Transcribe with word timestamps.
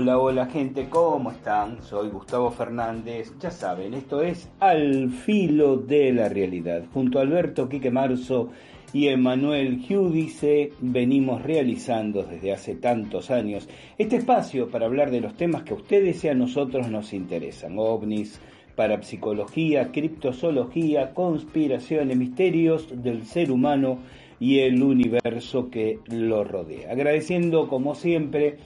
Hola, 0.00 0.18
hola 0.18 0.46
gente, 0.46 0.88
¿cómo 0.88 1.30
están? 1.30 1.82
Soy 1.82 2.08
Gustavo 2.08 2.50
Fernández. 2.50 3.34
Ya 3.38 3.50
saben, 3.50 3.92
esto 3.92 4.22
es 4.22 4.48
Al 4.58 5.10
filo 5.10 5.76
de 5.76 6.10
la 6.14 6.30
realidad. 6.30 6.84
Junto 6.94 7.18
a 7.18 7.22
Alberto 7.22 7.68
Quique 7.68 7.90
Marzo 7.90 8.48
y 8.94 9.08
Emanuel 9.08 9.80
Giudice 9.80 10.72
venimos 10.80 11.42
realizando 11.42 12.22
desde 12.22 12.50
hace 12.50 12.76
tantos 12.76 13.30
años 13.30 13.68
este 13.98 14.16
espacio 14.16 14.70
para 14.70 14.86
hablar 14.86 15.10
de 15.10 15.20
los 15.20 15.34
temas 15.34 15.64
que 15.64 15.74
a 15.74 15.76
ustedes 15.76 16.24
y 16.24 16.28
a 16.28 16.34
nosotros 16.34 16.88
nos 16.88 17.12
interesan. 17.12 17.78
OVNIs, 17.78 18.40
parapsicología, 18.76 19.92
criptozoología, 19.92 21.12
conspiraciones, 21.12 22.16
misterios 22.16 22.88
del 23.02 23.26
ser 23.26 23.52
humano 23.52 23.98
y 24.38 24.60
el 24.60 24.82
universo 24.82 25.68
que 25.68 25.98
lo 26.06 26.42
rodea. 26.42 26.90
Agradeciendo 26.90 27.68
como 27.68 27.94
siempre 27.94 28.56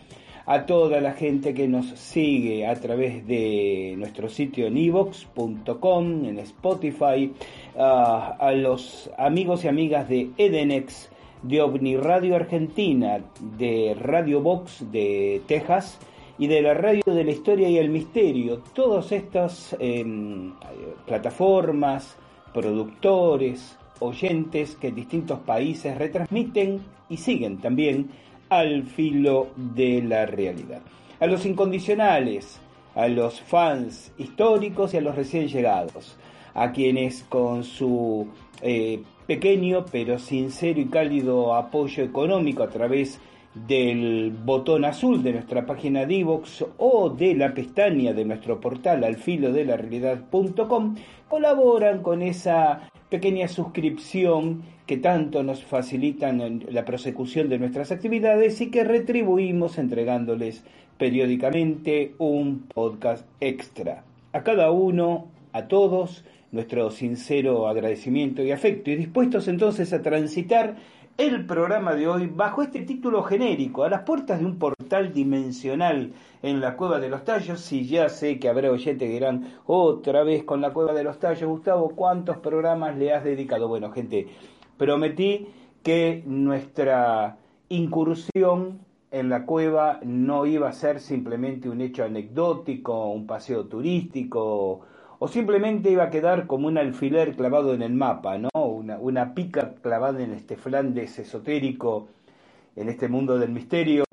a 0.46 0.66
toda 0.66 1.00
la 1.00 1.12
gente 1.12 1.54
que 1.54 1.68
nos 1.68 1.86
sigue 1.98 2.66
a 2.66 2.74
través 2.74 3.26
de 3.26 3.94
nuestro 3.96 4.28
sitio 4.28 4.66
en 4.66 4.76
evox.com, 4.76 6.24
en 6.24 6.38
Spotify, 6.40 7.32
a 7.76 8.52
los 8.54 9.10
amigos 9.16 9.64
y 9.64 9.68
amigas 9.68 10.08
de 10.08 10.30
Edenex, 10.36 11.10
de 11.42 11.60
OVNI 11.60 11.96
Radio 11.98 12.36
Argentina, 12.36 13.20
de 13.58 13.94
Radio 13.98 14.40
Box 14.40 14.90
de 14.90 15.42
Texas 15.46 15.98
y 16.38 16.46
de 16.46 16.62
la 16.62 16.74
Radio 16.74 17.02
de 17.06 17.24
la 17.24 17.30
Historia 17.30 17.68
y 17.68 17.76
el 17.76 17.90
Misterio. 17.90 18.62
Todas 18.74 19.12
estas 19.12 19.76
em, 19.78 20.54
plataformas, 21.06 22.16
productores, 22.52 23.76
oyentes 24.00 24.76
que 24.76 24.88
en 24.88 24.94
distintos 24.94 25.38
países 25.40 25.96
retransmiten 25.96 26.80
y 27.08 27.18
siguen 27.18 27.58
también 27.58 28.08
al 28.48 28.84
filo 28.84 29.48
de 29.56 30.02
la 30.02 30.26
realidad. 30.26 30.80
A 31.20 31.26
los 31.26 31.46
incondicionales, 31.46 32.60
a 32.94 33.08
los 33.08 33.40
fans 33.40 34.12
históricos 34.18 34.94
y 34.94 34.98
a 34.98 35.00
los 35.00 35.14
recién 35.14 35.48
llegados, 35.48 36.16
a 36.54 36.72
quienes 36.72 37.24
con 37.24 37.64
su 37.64 38.28
eh, 38.62 39.02
pequeño 39.26 39.84
pero 39.90 40.18
sincero 40.18 40.80
y 40.80 40.86
cálido 40.86 41.54
apoyo 41.54 42.04
económico 42.04 42.62
a 42.62 42.68
través 42.68 43.20
del 43.54 44.32
botón 44.44 44.84
azul 44.84 45.22
de 45.22 45.32
nuestra 45.32 45.64
página 45.64 46.04
Divox 46.04 46.64
o 46.78 47.08
de 47.08 47.34
la 47.34 47.54
pestaña 47.54 48.12
de 48.12 48.24
nuestro 48.24 48.60
portal 48.60 49.04
alfilodelarealidad.com 49.04 50.96
colaboran 51.28 52.02
con 52.02 52.22
esa 52.22 52.90
pequeña 53.14 53.46
suscripción 53.46 54.64
que 54.86 54.96
tanto 54.96 55.44
nos 55.44 55.62
facilitan 55.62 56.64
la 56.68 56.84
prosecución 56.84 57.48
de 57.48 57.60
nuestras 57.60 57.92
actividades 57.92 58.60
y 58.60 58.72
que 58.72 58.82
retribuimos 58.82 59.78
entregándoles 59.78 60.64
periódicamente 60.98 62.16
un 62.18 62.66
podcast 62.74 63.24
extra. 63.38 64.02
A 64.32 64.42
cada 64.42 64.72
uno, 64.72 65.28
a 65.52 65.68
todos, 65.68 66.24
nuestro 66.50 66.90
sincero 66.90 67.68
agradecimiento 67.68 68.42
y 68.42 68.50
afecto 68.50 68.90
y 68.90 68.96
dispuestos 68.96 69.46
entonces 69.46 69.92
a 69.92 70.02
transitar 70.02 70.74
el 71.16 71.46
programa 71.46 71.94
de 71.94 72.08
hoy 72.08 72.26
bajo 72.26 72.62
este 72.62 72.80
título 72.80 73.22
genérico, 73.22 73.84
a 73.84 73.88
las 73.88 74.02
puertas 74.02 74.40
de 74.40 74.46
un 74.46 74.58
portal 74.58 75.12
dimensional 75.12 76.12
en 76.42 76.60
la 76.60 76.76
Cueva 76.76 76.98
de 76.98 77.08
los 77.08 77.24
Tallos. 77.24 77.60
Si 77.60 77.86
ya 77.86 78.08
sé 78.08 78.40
que 78.40 78.48
habrá 78.48 78.70
oyentes 78.70 79.06
que 79.06 79.14
dirán 79.14 79.52
otra 79.64 80.24
vez 80.24 80.42
con 80.42 80.60
la 80.60 80.72
Cueva 80.72 80.92
de 80.92 81.04
los 81.04 81.20
Tallos, 81.20 81.48
Gustavo, 81.48 81.90
¿cuántos 81.90 82.38
programas 82.38 82.96
le 82.96 83.12
has 83.12 83.22
dedicado? 83.22 83.68
Bueno, 83.68 83.92
gente, 83.92 84.26
prometí 84.76 85.46
que 85.84 86.24
nuestra 86.26 87.38
incursión 87.68 88.80
en 89.12 89.28
la 89.28 89.46
cueva 89.46 90.00
no 90.02 90.46
iba 90.46 90.68
a 90.68 90.72
ser 90.72 90.98
simplemente 90.98 91.68
un 91.68 91.80
hecho 91.80 92.02
anecdótico, 92.02 93.10
un 93.10 93.28
paseo 93.28 93.66
turístico, 93.66 94.80
o 95.24 95.28
simplemente 95.28 95.90
iba 95.90 96.04
a 96.04 96.10
quedar 96.10 96.46
como 96.46 96.68
un 96.68 96.76
alfiler 96.76 97.34
clavado 97.34 97.72
en 97.72 97.80
el 97.80 97.94
mapa, 97.94 98.36
¿no? 98.36 98.50
Una, 98.52 99.32
pica 99.32 99.72
clavada 99.80 100.22
en 100.22 100.34
este 100.34 100.58
Flandes 100.58 101.18
esotérico, 101.18 102.08
en 102.76 102.90
este 102.90 103.08
mundo 103.08 103.38
del 103.38 103.50
misterio, 103.50 104.04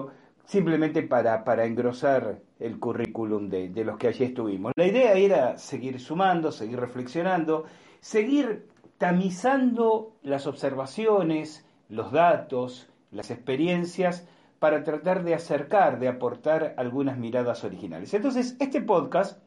simplemente 0.45 1.03
para, 1.03 1.43
para 1.43 1.65
engrosar 1.65 2.39
el 2.61 2.79
currículum 2.79 3.49
de, 3.49 3.67
de 3.67 3.83
los 3.83 3.97
que 3.97 4.07
allí 4.07 4.23
estuvimos. 4.23 4.71
La 4.77 4.87
idea 4.87 5.11
era 5.15 5.57
seguir 5.57 5.99
sumando, 5.99 6.49
seguir 6.49 6.79
reflexionando, 6.79 7.65
seguir 7.99 8.69
tamizando 8.97 10.13
las 10.23 10.47
observaciones, 10.47 11.65
los 11.89 12.13
datos, 12.13 12.87
las 13.11 13.31
experiencias, 13.31 14.25
para 14.59 14.85
tratar 14.85 15.25
de 15.25 15.33
acercar, 15.33 15.99
de 15.99 16.07
aportar 16.07 16.73
algunas 16.77 17.17
miradas 17.17 17.65
originales. 17.65 18.13
Entonces, 18.13 18.55
este 18.61 18.79
podcast 18.79 19.41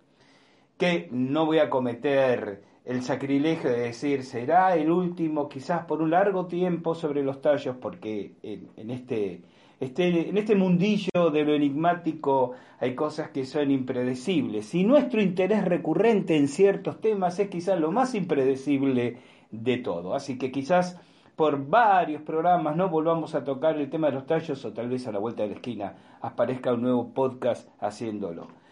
que 0.77 1.09
no 1.13 1.47
voy 1.47 1.59
a 1.59 1.71
cometer 1.71 2.63
el 2.85 3.03
sacrilegio 3.03 3.71
de 3.71 3.81
decir 3.81 4.25
será 4.25 4.77
el 4.77 4.91
último 4.91 5.49
quizás 5.49 5.87
por 5.87 6.03
un 6.03 6.11
largo 6.11 6.47
tiempo 6.47 6.95
sobre 6.95 7.23
los 7.23 7.41
tallos 7.41 7.77
porque 7.81 8.35
en, 8.43 8.91
este, 8.91 9.43
este, 9.81 10.29
en 10.29 10.37
este 10.37 10.55
mundillo 10.55 11.31
de 11.33 11.45
lo 11.45 11.55
enigmático 11.55 12.53
hay 12.81 12.95
cosas 12.95 13.31
que 13.31 13.47
son 13.47 13.71
impredecibles. 13.71 14.75
Y 14.75 14.85
nuestro 14.85 15.23
interés 15.23 15.65
recurrente 15.65 16.37
en 16.37 16.49
ciertos 16.49 17.01
temas 17.01 17.39
es 17.39 17.49
quizás 17.49 17.81
lo 17.81 17.91
más 17.91 18.15
impredecible 18.15 19.19
de 19.51 19.79
todo. 19.79 20.15
Así 20.15 20.37
que 20.37 20.51
quizás 20.51 21.01
por 21.37 21.67
varios 21.67 22.21
programas 22.23 22.77
no 22.77 22.91
volvamos 22.91 23.35
a 23.35 23.45
tocar 23.45 23.79
el 23.79 23.89
tema 23.89 24.09
de 24.09 24.15
los 24.15 24.27
tallos 24.27 24.63
o 24.65 24.73
tal 24.73 24.91
vez 24.91 25.07
a 25.07 25.13
la 25.13 25.19
vuelta 25.21 25.45
de 25.45 25.51
la 25.51 25.55
esquina 25.55 25.95
aparezca 26.21 26.75
un 26.75 26.83
nuevo 26.83 27.15
podcast 27.15 27.69
haciéndolo 27.81 28.64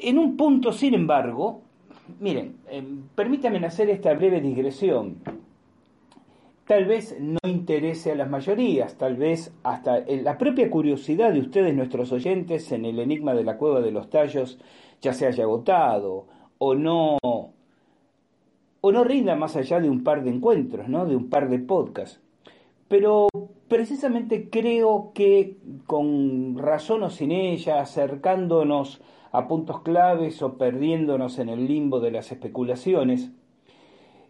en 0.00 0.18
un 0.18 0.36
punto, 0.36 0.72
sin 0.72 0.94
embargo, 0.94 1.62
miren, 2.20 2.56
eh, 2.70 2.82
permítanme 3.14 3.64
hacer 3.66 3.90
esta 3.90 4.14
breve 4.14 4.40
digresión. 4.40 5.16
Tal 6.66 6.84
vez 6.84 7.16
no 7.18 7.38
interese 7.48 8.12
a 8.12 8.14
las 8.14 8.28
mayorías, 8.28 8.96
tal 8.96 9.16
vez 9.16 9.54
hasta 9.62 10.00
la 10.00 10.36
propia 10.36 10.68
curiosidad 10.70 11.32
de 11.32 11.40
ustedes, 11.40 11.74
nuestros 11.74 12.12
oyentes, 12.12 12.70
en 12.72 12.84
el 12.84 12.98
enigma 12.98 13.32
de 13.32 13.44
la 13.44 13.56
cueva 13.56 13.80
de 13.80 13.90
los 13.90 14.10
tallos, 14.10 14.58
ya 15.00 15.14
se 15.14 15.26
haya 15.26 15.44
agotado 15.44 16.26
o 16.58 16.74
no 16.74 17.16
o 18.80 18.92
no 18.92 19.04
rinda 19.04 19.34
más 19.34 19.56
allá 19.56 19.80
de 19.80 19.90
un 19.90 20.04
par 20.04 20.22
de 20.22 20.30
encuentros, 20.30 20.88
¿no? 20.88 21.06
de 21.06 21.16
un 21.16 21.28
par 21.28 21.48
de 21.48 21.58
podcasts. 21.58 22.20
Pero 22.86 23.28
precisamente 23.68 24.48
creo 24.50 25.12
que 25.14 25.56
con 25.86 26.56
razón 26.56 27.02
o 27.02 27.10
sin 27.10 27.32
ella, 27.32 27.80
acercándonos 27.80 29.00
a 29.32 29.48
puntos 29.48 29.82
claves 29.82 30.42
o 30.42 30.56
perdiéndonos 30.56 31.38
en 31.38 31.48
el 31.48 31.66
limbo 31.66 32.00
de 32.00 32.10
las 32.10 32.32
especulaciones, 32.32 33.30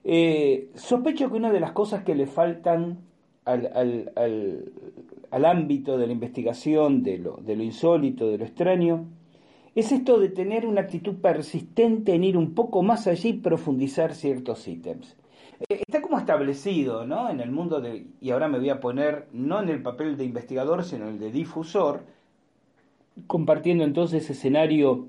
eh, 0.05 0.71
sospecho 0.75 1.31
que 1.31 1.37
una 1.37 1.53
de 1.53 1.61
las 1.61 1.73
cosas 1.73 2.05
que 2.05 2.15
le 2.15 2.27
faltan 2.27 3.00
al, 3.45 4.12
al, 5.31 5.45
ámbito 5.45 5.97
de 5.97 6.06
la 6.06 6.12
investigación, 6.12 7.03
de 7.03 7.19
lo, 7.19 7.37
de 7.37 7.56
lo 7.56 7.62
insólito, 7.62 8.29
de 8.29 8.39
lo 8.39 8.45
extraño, 8.45 9.06
es 9.75 9.93
esto 9.93 10.19
de 10.19 10.29
tener 10.29 10.67
una 10.67 10.83
actitud 10.83 11.17
persistente 11.17 12.15
en 12.15 12.25
ir 12.25 12.37
un 12.37 12.55
poco 12.55 12.83
más 12.83 13.06
allí 13.06 13.31
y 13.31 13.33
profundizar 13.35 14.15
ciertos 14.15 14.67
ítems. 14.67 15.17
Eh, 15.61 15.83
está 15.87 16.03
como 16.03 16.19
establecido, 16.19 17.06
¿no? 17.06 17.31
En 17.31 17.41
el 17.41 17.51
mundo 17.51 17.83
y 18.21 18.31
ahora 18.31 18.49
me 18.49 18.59
voy 18.59 18.71
a 18.71 18.81
poner 18.81 19.29
no 19.33 19.61
en 19.61 19.69
el 19.69 19.83
papel 19.83 20.17
de 20.17 20.25
investigador, 20.25 20.85
sino 20.85 21.06
en 21.06 21.15
el 21.15 21.19
de 21.19 21.31
difusor, 21.31 22.05
compartiendo 23.26 23.85
entonces 23.85 24.29
escenario 24.31 25.09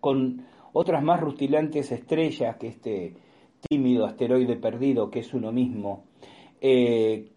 con 0.00 0.44
otras 0.72 1.02
más 1.02 1.20
rutilantes 1.20 1.92
estrellas 1.92 2.56
que 2.56 2.68
este, 2.68 3.14
tímido 3.68 4.06
asteroide 4.06 4.56
perdido 4.56 5.10
que 5.10 5.20
es 5.20 5.34
uno 5.34 5.52
mismo, 5.52 6.04
eh, 6.60 7.30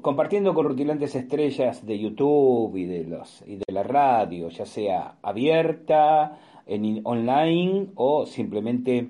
compartiendo 0.00 0.54
con 0.54 0.66
rutilantes 0.66 1.14
estrellas 1.14 1.84
de 1.86 1.98
YouTube 1.98 2.76
y 2.76 2.86
de, 2.86 3.04
los, 3.04 3.42
y 3.46 3.56
de 3.56 3.72
la 3.72 3.82
radio, 3.82 4.48
ya 4.48 4.64
sea 4.64 5.16
abierta, 5.22 6.38
en 6.66 7.00
online 7.04 7.88
o 7.96 8.26
simplemente 8.26 9.08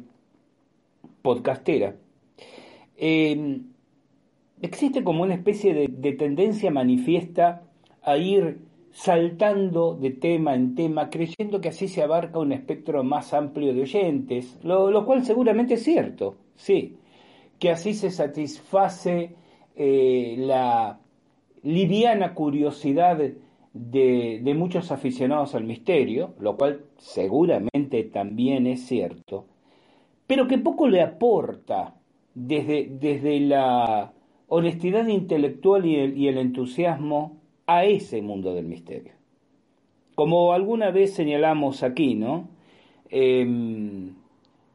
podcastera. 1.22 1.94
Eh, 2.96 3.60
existe 4.62 5.04
como 5.04 5.22
una 5.22 5.34
especie 5.34 5.88
de, 5.88 6.12
tendencia 6.12 6.70
manifiesta 6.70 7.62
a 8.02 8.16
ir 8.16 8.58
saltando 8.92 9.94
de 9.94 10.10
tema 10.10 10.54
en 10.54 10.75
tema, 10.75 11.10
creyendo 11.10 11.60
que 11.60 11.69
así 11.69 11.88
se 11.88 12.02
abarca 12.02 12.38
un 12.38 12.52
espectro 12.52 13.04
más 13.04 13.32
amplio 13.32 13.72
de 13.72 13.82
oyentes, 13.82 14.58
lo, 14.62 15.04
cual 15.06 15.25
seguramente 15.25 15.75
es 15.75 15.84
cierto, 15.84 16.37
sí, 16.56 16.96
que 17.58 17.70
así 17.70 17.94
se 17.94 18.10
satisface 18.10 19.34
eh, 19.76 20.34
la 20.38 20.98
liviana 21.62 22.34
curiosidad 22.34 23.16
de, 23.72 24.40
de, 24.42 24.54
muchos 24.54 24.90
aficionados 24.90 25.54
al 25.54 25.64
misterio, 25.64 26.34
lo 26.40 26.56
cual 26.56 26.87
seguramente 26.98 28.04
también 28.04 28.66
es 28.66 28.87
cierto, 28.87 29.46
pero 30.26 30.48
que 30.48 30.58
poco 30.58 30.88
le 30.88 31.02
aporta 31.02 31.94
desde, 32.34 32.88
desde 32.90 33.40
la 33.40 34.12
honestidad 34.48 35.06
intelectual 35.06 35.87
y 35.87 36.28
el, 36.28 36.38
entusiasmo 36.38 37.39
a 37.76 37.84
ese 37.84 38.20
mundo 38.22 38.55
del 38.55 38.67
misterio. 38.67 39.12
Como 40.14 40.52
alguna 40.52 40.90
vez 40.90 41.14
señalamos 41.14 41.82
aquí, 41.82 42.14
¿no? 42.14 42.49
Em, 43.08 44.14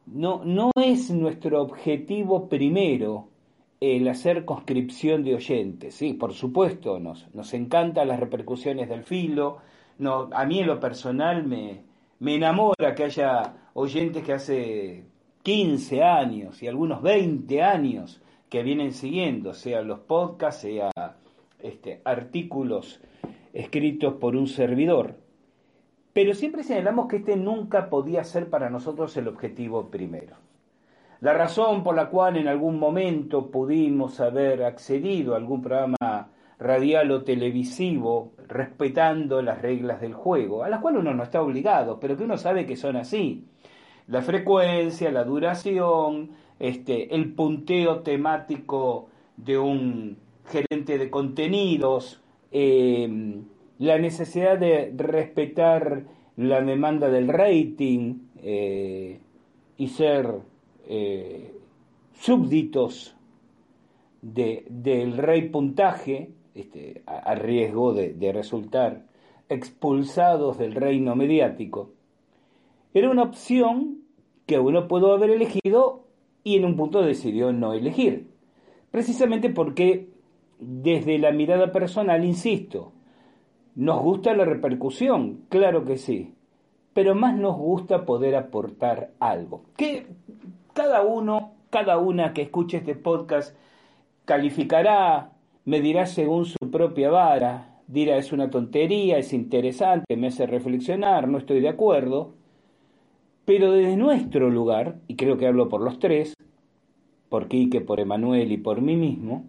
no, 0.06 0.42
no 0.44 0.70
es 0.76 1.10
nuestro 1.10 1.62
objetivo 1.62 2.48
primero 2.48 3.28
el 3.80 4.08
hacer 4.08 4.44
conscripción 4.44 5.22
de 5.24 5.34
oyentes. 5.34 5.94
Sí, 5.94 6.14
por 6.14 6.32
supuesto, 6.32 6.98
nos, 6.98 7.32
nos 7.34 7.52
encantan 7.54 8.08
las 8.08 8.20
repercusiones 8.20 8.88
del 8.88 9.04
filo. 9.04 9.58
No, 9.98 10.30
a 10.32 10.46
mí 10.46 10.60
en 10.60 10.66
lo 10.66 10.80
personal 10.80 11.44
me, 11.46 11.82
me 12.18 12.36
enamora 12.36 12.94
que 12.94 13.04
haya 13.04 13.54
oyentes 13.74 14.24
que 14.24 14.32
hace 14.32 15.04
15 15.42 16.02
años 16.02 16.62
y 16.62 16.66
algunos 16.66 17.02
20 17.02 17.62
años 17.62 18.22
que 18.48 18.62
vienen 18.62 18.92
siguiendo, 18.92 19.54
sea 19.54 19.82
los 19.82 20.00
podcasts, 20.00 20.62
sea 20.62 20.90
este, 21.86 22.00
artículos 22.04 23.00
escritos 23.52 24.14
por 24.14 24.34
un 24.34 24.48
servidor. 24.48 25.14
Pero 26.12 26.34
siempre 26.34 26.64
señalamos 26.64 27.06
que 27.06 27.18
este 27.18 27.36
nunca 27.36 27.88
podía 27.88 28.24
ser 28.24 28.50
para 28.50 28.70
nosotros 28.70 29.16
el 29.16 29.28
objetivo 29.28 29.88
primero. 29.88 30.36
La 31.20 31.32
razón 31.32 31.84
por 31.84 31.94
la 31.94 32.10
cual 32.10 32.38
en 32.38 32.48
algún 32.48 32.80
momento 32.80 33.50
pudimos 33.50 34.20
haber 34.20 34.64
accedido 34.64 35.34
a 35.34 35.36
algún 35.36 35.62
programa 35.62 36.28
radial 36.58 37.10
o 37.12 37.22
televisivo 37.22 38.32
respetando 38.48 39.40
las 39.40 39.62
reglas 39.62 40.00
del 40.00 40.14
juego, 40.14 40.64
a 40.64 40.68
las 40.68 40.80
cuales 40.80 41.00
uno 41.02 41.14
no 41.14 41.22
está 41.22 41.40
obligado, 41.40 42.00
pero 42.00 42.16
que 42.16 42.24
uno 42.24 42.36
sabe 42.36 42.66
que 42.66 42.76
son 42.76 42.96
así. 42.96 43.46
La 44.08 44.22
frecuencia, 44.22 45.10
la 45.12 45.24
duración, 45.24 46.30
este, 46.58 47.14
el 47.14 47.32
punteo 47.32 48.00
temático 48.00 49.08
de 49.36 49.58
un 49.58 50.25
gerente 50.46 50.98
de 50.98 51.10
contenidos, 51.10 52.20
eh, 52.52 53.08
la 53.78 53.98
necesidad 53.98 54.58
de 54.58 54.92
respetar 54.96 56.04
la 56.36 56.60
demanda 56.60 57.08
del 57.08 57.28
rating 57.28 58.26
eh, 58.42 59.20
y 59.76 59.88
ser 59.88 60.28
eh, 60.88 61.52
súbditos 62.14 63.14
del 64.22 65.16
rey 65.16 65.48
puntaje, 65.50 66.30
este, 66.54 67.02
a, 67.06 67.34
riesgo 67.34 67.92
de, 67.92 68.14
de 68.14 68.32
resultar 68.32 69.04
expulsados 69.48 70.58
del 70.58 70.74
reino 70.74 71.14
mediático, 71.14 71.90
era 72.92 73.10
una 73.10 73.22
opción 73.22 73.98
que 74.46 74.58
uno 74.58 74.88
pudo 74.88 75.12
haber 75.12 75.30
elegido 75.30 76.06
y 76.42 76.56
en 76.56 76.64
un 76.64 76.76
punto 76.76 77.02
decidió 77.02 77.52
no 77.52 77.72
elegir. 77.72 78.28
Precisamente 78.90 79.50
porque 79.50 80.08
desde 80.58 81.18
la 81.18 81.32
mirada 81.32 81.72
personal, 81.72 82.24
insisto, 82.24 82.92
nos 83.74 84.02
gusta 84.02 84.34
la 84.34 84.44
repercusión, 84.44 85.42
claro 85.48 85.84
que 85.84 85.98
sí, 85.98 86.34
pero 86.94 87.14
más 87.14 87.36
nos 87.36 87.56
gusta 87.56 88.06
poder 88.06 88.34
aportar 88.36 89.10
algo. 89.20 89.64
Que 89.76 90.06
cada 90.72 91.02
uno, 91.02 91.52
cada 91.70 91.98
una 91.98 92.32
que 92.32 92.42
escuche 92.42 92.78
este 92.78 92.94
podcast 92.94 93.56
calificará, 94.24 95.32
medirá 95.64 96.06
según 96.06 96.46
su 96.46 96.70
propia 96.70 97.10
vara, 97.10 97.80
dirá 97.86 98.16
es 98.16 98.32
una 98.32 98.50
tontería, 98.50 99.18
es 99.18 99.32
interesante, 99.32 100.16
me 100.16 100.28
hace 100.28 100.46
reflexionar, 100.46 101.28
no 101.28 101.38
estoy 101.38 101.60
de 101.60 101.68
acuerdo, 101.68 102.34
pero 103.44 103.72
desde 103.72 103.96
nuestro 103.96 104.50
lugar, 104.50 104.96
y 105.06 105.16
creo 105.16 105.36
que 105.36 105.46
hablo 105.46 105.68
por 105.68 105.82
los 105.82 105.98
tres, 105.98 106.34
por 107.28 107.48
Quique, 107.48 107.80
por 107.80 108.00
Emanuel 108.00 108.52
y 108.52 108.56
por 108.56 108.80
mí 108.80 108.96
mismo, 108.96 109.44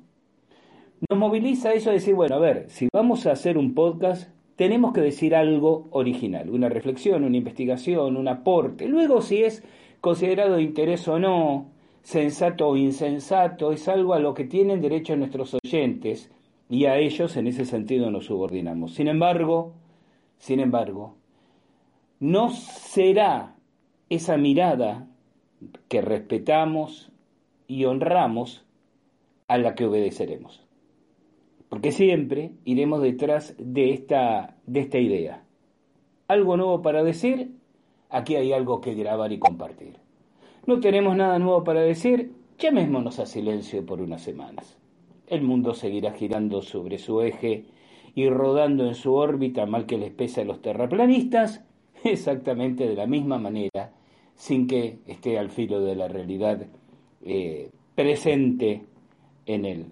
nos 1.09 1.19
moviliza 1.19 1.73
eso 1.73 1.89
de 1.89 1.97
decir, 1.97 2.15
bueno, 2.15 2.35
a 2.35 2.39
ver, 2.39 2.69
si 2.69 2.87
vamos 2.91 3.25
a 3.25 3.31
hacer 3.31 3.57
un 3.57 3.73
podcast, 3.73 4.29
tenemos 4.55 4.93
que 4.93 5.01
decir 5.01 5.35
algo 5.35 5.87
original, 5.91 6.49
una 6.49 6.69
reflexión, 6.69 7.23
una 7.23 7.37
investigación, 7.37 8.17
un 8.17 8.27
aporte. 8.27 8.87
Luego, 8.87 9.21
si 9.21 9.43
es 9.43 9.63
considerado 10.01 10.55
de 10.55 10.63
interés 10.63 11.07
o 11.07 11.19
no, 11.19 11.67
sensato 12.01 12.67
o 12.67 12.77
insensato, 12.77 13.71
es 13.71 13.87
algo 13.87 14.13
a 14.13 14.19
lo 14.19 14.33
que 14.33 14.45
tienen 14.45 14.81
derecho 14.81 15.15
nuestros 15.15 15.55
oyentes 15.63 16.31
y 16.69 16.85
a 16.85 16.97
ellos 16.97 17.37
en 17.37 17.47
ese 17.47 17.65
sentido 17.65 18.09
nos 18.09 18.25
subordinamos. 18.25 18.93
Sin 18.93 19.07
embargo, 19.07 19.73
sin 20.37 20.59
embargo, 20.59 21.15
no 22.19 22.49
será 22.49 23.55
esa 24.09 24.37
mirada 24.37 25.07
que 25.87 26.01
respetamos 26.01 27.11
y 27.67 27.85
honramos 27.85 28.65
a 29.47 29.57
la 29.57 29.75
que 29.75 29.85
obedeceremos. 29.85 30.66
Porque 31.69 31.91
siempre 31.91 32.51
iremos 32.65 33.01
detrás 33.01 33.55
de 33.57 33.91
esta, 33.91 34.55
de 34.65 34.79
esta 34.79 34.99
idea. 34.99 35.43
Algo 36.27 36.57
nuevo 36.57 36.81
para 36.81 37.03
decir, 37.03 37.51
aquí 38.09 38.35
hay 38.35 38.53
algo 38.53 38.81
que 38.81 38.93
grabar 38.93 39.31
y 39.33 39.39
compartir. 39.39 39.97
No 40.65 40.79
tenemos 40.79 41.15
nada 41.15 41.39
nuevo 41.39 41.63
para 41.63 41.81
decir, 41.81 42.33
llamémonos 42.57 43.19
a 43.19 43.25
silencio 43.25 43.85
por 43.85 44.01
unas 44.01 44.21
semanas. 44.21 44.77
El 45.27 45.41
mundo 45.41 45.73
seguirá 45.73 46.13
girando 46.13 46.61
sobre 46.61 46.97
su 46.97 47.21
eje 47.21 47.65
y 48.15 48.29
rodando 48.29 48.87
en 48.87 48.95
su 48.95 49.13
órbita 49.13 49.65
mal 49.65 49.85
que 49.85 49.97
les 49.97 50.11
pese 50.11 50.41
a 50.41 50.45
los 50.45 50.61
terraplanistas, 50.61 51.63
exactamente 52.03 52.87
de 52.87 52.95
la 52.95 53.07
misma 53.07 53.37
manera 53.37 53.91
sin 54.37 54.67
que 54.67 54.99
esté 55.07 55.37
al 55.37 55.49
filo 55.49 55.81
de 55.81 55.95
la 55.95 56.07
realidad 56.07 56.65
eh, 57.25 57.71
presente 57.95 58.83
en 59.45 59.65
él. 59.65 59.85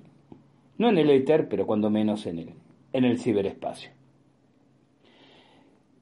No 0.78 0.90
en 0.90 0.98
el 0.98 1.10
éter, 1.10 1.48
pero 1.48 1.66
cuando 1.66 1.90
menos 1.90 2.26
en 2.26 2.40
el, 2.40 2.50
en 2.94 3.06
el 3.06 3.20
ciberespacio. 3.20 3.92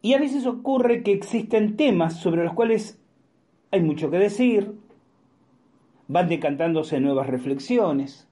Y 0.02 0.14
a 0.14 0.20
veces 0.20 0.46
ocurre 0.46 1.04
que 1.04 1.14
existen 1.14 1.78
temas 1.78 2.20
sobre 2.20 2.44
los 2.44 2.54
cuales 2.54 3.00
hay 3.72 3.82
mucho 3.82 4.12
que 4.12 4.20
decir, 4.20 4.74
van 6.08 6.30
decantándose 6.30 7.00
nuevas 7.00 7.28
reflexiones, 7.28 8.28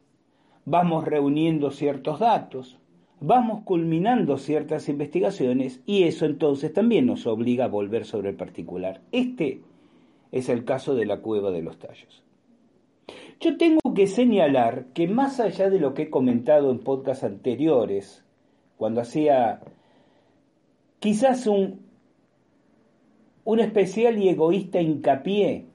vamos 0.65 1.05
reuniendo 1.05 1.71
ciertos 1.71 2.19
datos, 2.19 2.77
vamos 3.21 3.63
culminando 3.63 4.37
ciertas 4.37 4.89
investigaciones 4.89 5.81
y 5.85 6.03
eso 6.03 6.25
entonces 6.25 6.73
también 6.73 7.05
nos 7.05 7.25
obliga 7.25 7.65
a 7.65 7.69
volver 7.69 8.05
sobre 8.05 8.29
el 8.29 8.35
particular. 8.35 9.01
Este 9.11 9.61
es 10.31 10.49
el 10.49 10.65
caso 10.65 10.95
de 10.95 11.05
la 11.05 11.21
cueva 11.21 11.51
de 11.51 11.61
los 11.61 11.79
tallos. 11.79 12.23
Yo 13.39 13.57
tengo 13.57 13.93
que 13.95 14.07
señalar 14.07 14.85
que 14.93 15.07
más 15.07 15.39
allá 15.39 15.69
de 15.69 15.79
lo 15.79 15.93
que 15.93 16.03
he 16.03 16.09
comentado 16.09 16.71
en 16.71 16.79
podcasts 16.79 17.23
anteriores, 17.23 18.23
cuando 18.77 19.01
hacía 19.01 19.61
quizás 20.99 21.47
un, 21.47 21.81
un 23.43 23.59
especial 23.59 24.17
y 24.19 24.29
egoísta 24.29 24.79
hincapié 24.79 25.65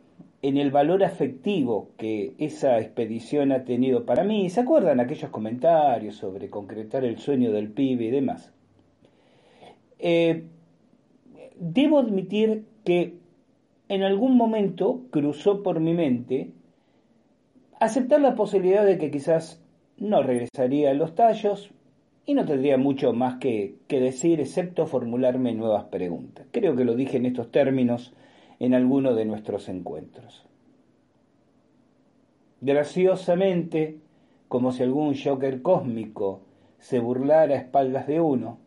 en 0.43 0.57
el 0.59 0.71
valor 0.71 1.03
afectivo 1.03 1.91
que 1.97 2.35
esa 2.39 2.79
expedición 2.79 3.51
ha 3.51 3.65
tenido 3.65 4.07
para 4.07 4.23
mí, 4.23 4.49
¿se 4.49 4.61
acuerdan 4.61 5.01
aquellos 5.01 5.31
comentarios 5.31 6.15
sobre 6.17 6.49
concretar 6.49 7.05
el 7.05 7.19
sueño 7.19 7.51
del 7.51 7.71
pibe 7.71 8.05
y 8.05 8.11
demás? 8.11 8.53
Eh, 9.99 10.45
debo 11.59 11.99
admitir 11.99 12.65
que 12.85 13.15
en 13.89 14.03
algún 14.03 14.37
momento 14.37 15.03
cruzó 15.11 15.63
por 15.65 15.81
mi 15.81 15.95
mente 15.95 16.53
aceptar 17.81 18.21
la 18.21 18.35
posibilidad 18.35 18.85
de 18.85 18.99
que 18.99 19.11
quizás 19.11 19.63
no 19.99 20.23
regresaría 20.23 20.91
a 20.91 20.95
los 20.95 21.15
tallos 21.15 21.71
y 22.25 22.35
no 22.35 22.45
tendría 22.45 22.77
mucho 22.77 23.13
más 23.13 23.37
que, 23.37 23.77
decir 23.89 24.41
excepto 24.41 24.87
formularme 24.87 25.55
nuevas 25.55 25.85
preguntas. 25.85 26.47
Creo 26.51 26.75
que 26.75 26.85
lo 26.85 26.95
dije 26.95 27.19
en 27.19 27.27
estos 27.27 27.51
términos 27.51 28.13
en 28.59 28.75
alguno 28.75 29.15
de 29.15 29.25
nuestros 29.25 29.69
encuentros. 29.69 30.45
graciosamente, 32.61 33.99
como 34.49 34.73
si 34.73 34.83
algún 34.83 35.15
joker 35.15 35.61
cósmico 35.63 36.41
se 36.79 36.99
burlara 36.99 37.55
a 37.55 37.59
espaldas 37.59 38.07
de 38.07 38.21
uno. 38.21 38.59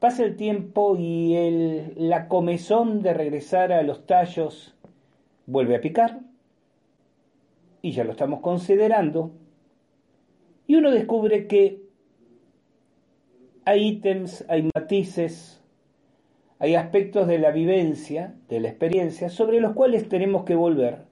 Pasa 0.00 0.24
el 0.24 0.36
tiempo 0.36 0.96
y 0.96 1.36
el, 1.36 1.92
la 1.96 2.28
comezón 2.28 3.02
de 3.02 3.12
regresar 3.12 3.72
a 3.72 3.82
los 3.82 4.06
tallos 4.06 4.74
vuelve 5.46 5.76
a 5.76 5.80
picar, 5.80 6.20
y 7.82 7.92
ya 7.92 8.04
lo 8.04 8.12
estamos 8.12 8.40
considerando, 8.40 9.32
y 10.66 10.76
uno 10.76 10.90
descubre 10.90 11.46
que 11.46 11.82
hay 13.64 13.88
ítems, 13.88 14.44
hay 14.48 14.68
matices, 14.74 15.62
hay 16.58 16.74
aspectos 16.74 17.26
de 17.26 17.38
la 17.38 17.50
vivencia, 17.50 18.34
de 18.48 18.60
la 18.60 18.68
experiencia, 18.68 19.30
sobre 19.30 19.60
los 19.60 19.72
cuales 19.72 20.08
tenemos 20.08 20.44
que 20.44 20.54
volver, 20.54 21.04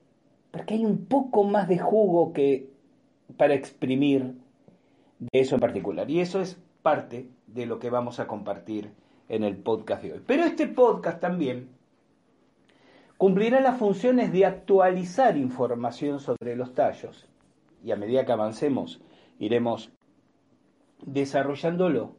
porque 0.51 0.75
hay 0.75 0.85
un 0.85 1.07
poco 1.07 1.45
más 1.45 1.69
de 1.69 1.79
jugo 1.79 2.33
que 2.33 2.71
para 3.37 3.55
exprimir 3.55 4.35
de 5.19 5.41
eso 5.41 5.57
en 5.57 5.61
particular. 5.61 6.11
Y 6.11 6.21
eso 6.21 6.41
es 6.41 6.61
parte 6.83 7.29
de 7.47 7.67
lo 7.67 7.79
que 7.79 7.91
vamos 7.91 8.21
a 8.21 8.27
compartir 8.27 8.91
en 9.29 9.45
el 9.45 9.57
podcast 9.57 10.03
de 10.03 10.13
hoy. 10.13 10.21
Pero 10.27 10.45
este 10.45 10.67
podcast 10.67 11.21
también 11.21 11.69
cumplirá 13.19 13.61
las 13.61 13.79
funciones 13.79 14.33
de 14.33 14.47
actualizar 14.47 15.37
información 15.37 16.21
sobre 16.21 16.57
los 16.57 16.73
tallos 16.75 17.29
y 17.85 17.91
a 17.91 17.97
medida 17.97 18.25
que 18.25 18.33
avancemos 18.33 19.03
iremos 19.39 19.93
desarrollándolo. 21.05 22.17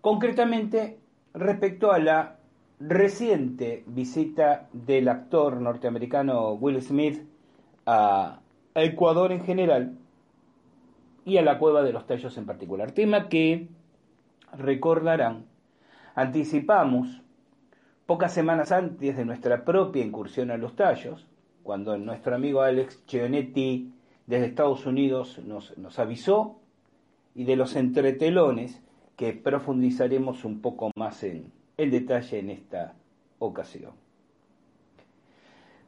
Concretamente 0.00 1.00
respecto 1.32 1.92
a 1.92 1.98
la 1.98 2.38
reciente 2.78 3.84
visita 3.86 4.68
del 4.72 5.08
actor 5.08 5.60
norteamericano 5.60 6.52
Will 6.52 6.80
Smith 6.82 7.26
a 7.86 8.40
Ecuador 8.74 9.32
en 9.32 9.44
general 9.44 9.96
y 11.24 11.38
a 11.38 11.42
la 11.42 11.58
cueva 11.58 11.82
de 11.82 11.92
los 11.92 12.06
tallos 12.06 12.36
en 12.36 12.44
particular. 12.44 12.92
Tema 12.92 13.28
que, 13.28 13.68
recordarán, 14.52 15.46
anticipamos 16.14 17.23
pocas 18.06 18.32
semanas 18.32 18.72
antes 18.72 19.16
de 19.16 19.24
nuestra 19.24 19.64
propia 19.64 20.04
incursión 20.04 20.50
a 20.50 20.56
los 20.56 20.76
tallos, 20.76 21.26
cuando 21.62 21.96
nuestro 21.96 22.34
amigo 22.34 22.60
Alex 22.60 23.04
Chionetti 23.06 23.92
desde 24.26 24.46
Estados 24.46 24.86
Unidos 24.86 25.40
nos, 25.44 25.98
avisó, 25.98 26.60
y 27.34 27.44
de 27.44 27.56
los 27.56 27.74
entretelones 27.76 28.82
que 29.16 29.32
profundizaremos 29.32 30.44
un 30.44 30.60
poco 30.60 30.90
más 30.96 31.22
en, 31.24 31.52
en 31.76 31.90
detalle 31.90 32.38
en 32.38 32.50
esta 32.50 32.94
ocasión. 33.38 33.92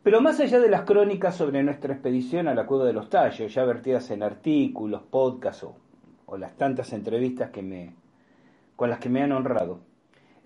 Pero 0.02 0.20
más 0.20 0.38
allá 0.40 0.60
de 0.60 0.70
las 0.70 0.82
crónicas 0.82 1.36
sobre 1.36 1.62
nuestra 1.62 1.92
expedición 1.92 2.46
a 2.48 2.54
la 2.54 2.66
Cueva 2.66 2.84
de 2.84 2.92
los 2.92 3.10
Tallos, 3.10 3.52
ya 3.52 3.64
vertidas 3.64 4.10
en 4.10 4.22
artículos, 4.22 5.02
podcasts 5.02 5.64
o, 5.64 6.36
las 6.36 6.56
tantas 6.56 6.92
entrevistas 6.92 7.50
que 7.50 7.62
me, 7.62 7.94
con 8.76 8.90
las 8.90 8.98
que 8.98 9.08
me 9.08 9.22
han 9.22 9.32
honrado, 9.32 9.80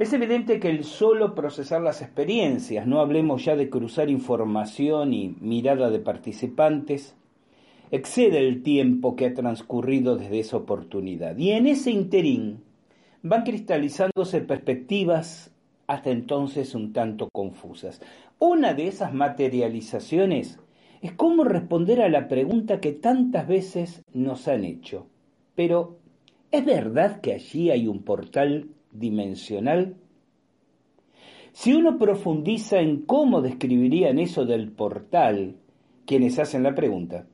es 0.00 0.14
evidente 0.14 0.60
que 0.60 0.70
el 0.70 0.84
solo 0.84 1.34
procesar 1.34 1.82
las 1.82 2.00
experiencias, 2.00 2.86
no 2.86 3.00
hablemos 3.00 3.44
ya 3.44 3.54
de 3.54 3.68
cruzar 3.68 4.08
información 4.08 5.12
y 5.12 5.36
mirada 5.40 5.90
de 5.90 5.98
participantes, 5.98 7.14
excede 7.90 8.38
el 8.38 8.62
tiempo 8.62 9.14
que 9.14 9.26
ha 9.26 9.34
transcurrido 9.34 10.16
desde 10.16 10.40
esa 10.40 10.56
oportunidad. 10.56 11.36
Y 11.36 11.50
en 11.50 11.66
ese 11.66 11.90
interín 11.90 12.64
van 13.22 13.42
cristalizándose 13.42 14.40
perspectivas 14.40 15.52
hasta 15.86 16.08
entonces 16.08 16.74
un 16.74 16.94
tanto 16.94 17.28
confusas. 17.30 18.00
Una 18.38 18.72
de 18.72 18.86
esas 18.86 19.12
materializaciones 19.12 20.58
es 21.02 21.12
cómo 21.12 21.44
responder 21.44 22.00
a 22.00 22.08
la 22.08 22.26
pregunta 22.26 22.80
que 22.80 22.92
tantas 22.92 23.46
veces 23.46 24.02
nos 24.14 24.48
han 24.48 24.64
hecho. 24.64 25.08
Pero, 25.54 25.98
¿es 26.50 26.64
verdad 26.64 27.20
que 27.20 27.34
allí 27.34 27.70
hay 27.70 27.86
un 27.86 28.02
portal 28.02 28.70
dimensional? 28.92 29.96
Si 31.52 31.72
uno 31.72 31.98
profundiza 31.98 32.80
en 32.80 33.02
cómo 33.02 33.42
describirían 33.42 34.18
eso 34.18 34.44
del 34.44 34.70
portal, 34.70 35.56
quienes 36.06 36.38
hacen 36.38 36.62
la 36.62 36.74
pregunta, 36.74 37.26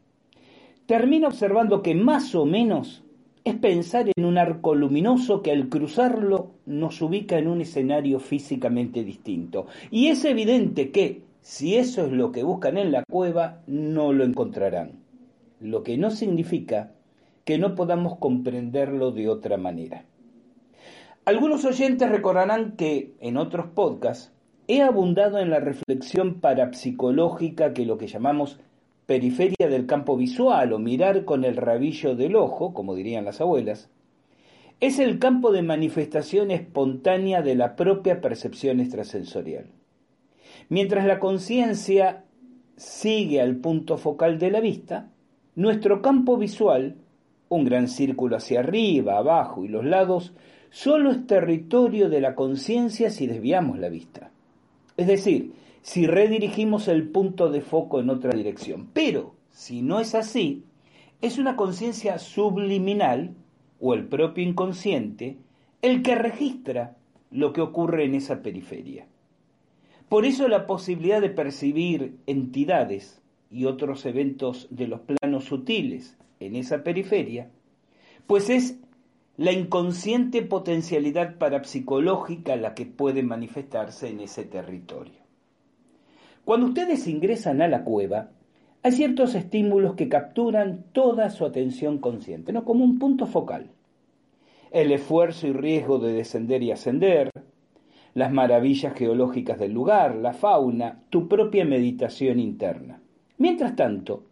termina 0.86 1.28
observando 1.28 1.82
que 1.82 1.94
más 1.94 2.34
o 2.34 2.46
menos 2.46 3.04
es 3.44 3.54
pensar 3.54 4.10
en 4.16 4.24
un 4.24 4.38
arco 4.38 4.74
luminoso 4.74 5.40
que 5.40 5.52
al 5.52 5.68
cruzarlo 5.68 6.50
nos 6.66 7.00
ubica 7.00 7.38
en 7.38 7.46
un 7.46 7.60
escenario 7.60 8.18
físicamente 8.18 9.04
distinto. 9.04 9.66
Y 9.90 10.08
es 10.08 10.24
evidente 10.24 10.90
que, 10.90 11.22
si 11.42 11.76
eso 11.76 12.06
es 12.06 12.12
lo 12.12 12.32
que 12.32 12.42
buscan 12.42 12.76
en 12.76 12.90
la 12.90 13.04
cueva, 13.08 13.62
no 13.68 14.12
lo 14.12 14.24
encontrarán. 14.24 14.92
Lo 15.60 15.84
que 15.84 15.96
no 15.96 16.10
significa 16.10 16.92
que 17.44 17.58
no 17.58 17.76
podamos 17.76 18.18
comprenderlo 18.18 19.12
de 19.12 19.28
otra 19.28 19.56
manera. 19.56 20.04
Algunos 21.26 21.64
oyentes 21.64 22.08
recordarán 22.08 22.76
que 22.76 23.16
en 23.18 23.36
otros 23.36 23.66
podcasts 23.74 24.32
he 24.68 24.80
abundado 24.80 25.40
en 25.40 25.50
la 25.50 25.58
reflexión 25.58 26.40
parapsicológica 26.40 27.74
que 27.74 27.84
lo 27.84 27.98
que 27.98 28.06
llamamos 28.06 28.60
periferia 29.06 29.66
del 29.68 29.86
campo 29.86 30.16
visual 30.16 30.72
o 30.72 30.78
mirar 30.78 31.24
con 31.24 31.42
el 31.42 31.56
rabillo 31.56 32.14
del 32.14 32.36
ojo, 32.36 32.72
como 32.72 32.94
dirían 32.94 33.24
las 33.24 33.40
abuelas, 33.40 33.90
es 34.78 35.00
el 35.00 35.18
campo 35.18 35.50
de 35.50 35.62
manifestación 35.62 36.52
espontánea 36.52 37.42
de 37.42 37.56
la 37.56 37.74
propia 37.74 38.20
percepción 38.20 38.78
extrasensorial. 38.78 39.66
Mientras 40.68 41.06
la 41.06 41.18
conciencia 41.18 42.22
sigue 42.76 43.40
al 43.40 43.56
punto 43.56 43.98
focal 43.98 44.38
de 44.38 44.52
la 44.52 44.60
vista, 44.60 45.10
nuestro 45.56 46.02
campo 46.02 46.36
visual, 46.36 46.94
un 47.48 47.64
gran 47.64 47.88
círculo 47.88 48.36
hacia 48.36 48.60
arriba, 48.60 49.18
abajo 49.18 49.64
y 49.64 49.68
los 49.68 49.84
lados, 49.84 50.32
solo 50.70 51.10
es 51.10 51.26
territorio 51.26 52.08
de 52.08 52.20
la 52.20 52.34
conciencia 52.34 53.10
si 53.10 53.26
desviamos 53.26 53.78
la 53.78 53.88
vista. 53.88 54.30
Es 54.96 55.06
decir, 55.06 55.52
si 55.82 56.06
redirigimos 56.06 56.88
el 56.88 57.08
punto 57.08 57.50
de 57.50 57.60
foco 57.60 58.00
en 58.00 58.10
otra 58.10 58.32
dirección. 58.32 58.88
Pero, 58.92 59.34
si 59.50 59.82
no 59.82 60.00
es 60.00 60.14
así, 60.14 60.64
es 61.22 61.38
una 61.38 61.56
conciencia 61.56 62.18
subliminal 62.18 63.34
o 63.80 63.94
el 63.94 64.06
propio 64.06 64.44
inconsciente 64.44 65.36
el 65.82 66.02
que 66.02 66.14
registra 66.14 66.96
lo 67.30 67.52
que 67.52 67.60
ocurre 67.60 68.04
en 68.04 68.14
esa 68.14 68.42
periferia. 68.42 69.06
Por 70.08 70.24
eso 70.24 70.48
la 70.48 70.66
posibilidad 70.66 71.20
de 71.20 71.30
percibir 71.30 72.16
entidades 72.26 73.20
y 73.50 73.66
otros 73.66 74.06
eventos 74.06 74.68
de 74.70 74.88
los 74.88 75.00
planos 75.00 75.44
sutiles 75.44 76.16
en 76.40 76.56
esa 76.56 76.82
periferia, 76.82 77.50
pues 78.26 78.50
es 78.50 78.78
la 79.36 79.52
inconsciente 79.52 80.40
potencialidad 80.40 81.36
parapsicológica 81.36 82.56
la 82.56 82.74
que 82.74 82.86
puede 82.86 83.22
manifestarse 83.22 84.08
en 84.08 84.20
ese 84.20 84.44
territorio. 84.44 85.20
Cuando 86.44 86.68
ustedes 86.68 87.06
ingresan 87.06 87.60
a 87.60 87.68
la 87.68 87.84
cueva, 87.84 88.30
hay 88.82 88.92
ciertos 88.92 89.34
estímulos 89.34 89.94
que 89.94 90.08
capturan 90.08 90.84
toda 90.92 91.28
su 91.28 91.44
atención 91.44 91.98
consciente, 91.98 92.52
¿no? 92.52 92.64
como 92.64 92.84
un 92.84 92.98
punto 92.98 93.26
focal. 93.26 93.70
El 94.70 94.90
esfuerzo 94.92 95.46
y 95.48 95.52
riesgo 95.52 95.98
de 95.98 96.12
descender 96.12 96.62
y 96.62 96.70
ascender, 96.70 97.30
las 98.14 98.32
maravillas 98.32 98.94
geológicas 98.94 99.58
del 99.58 99.72
lugar, 99.72 100.14
la 100.14 100.32
fauna, 100.32 101.02
tu 101.10 101.28
propia 101.28 101.66
meditación 101.66 102.40
interna. 102.40 103.00
Mientras 103.36 103.76
tanto, 103.76 104.24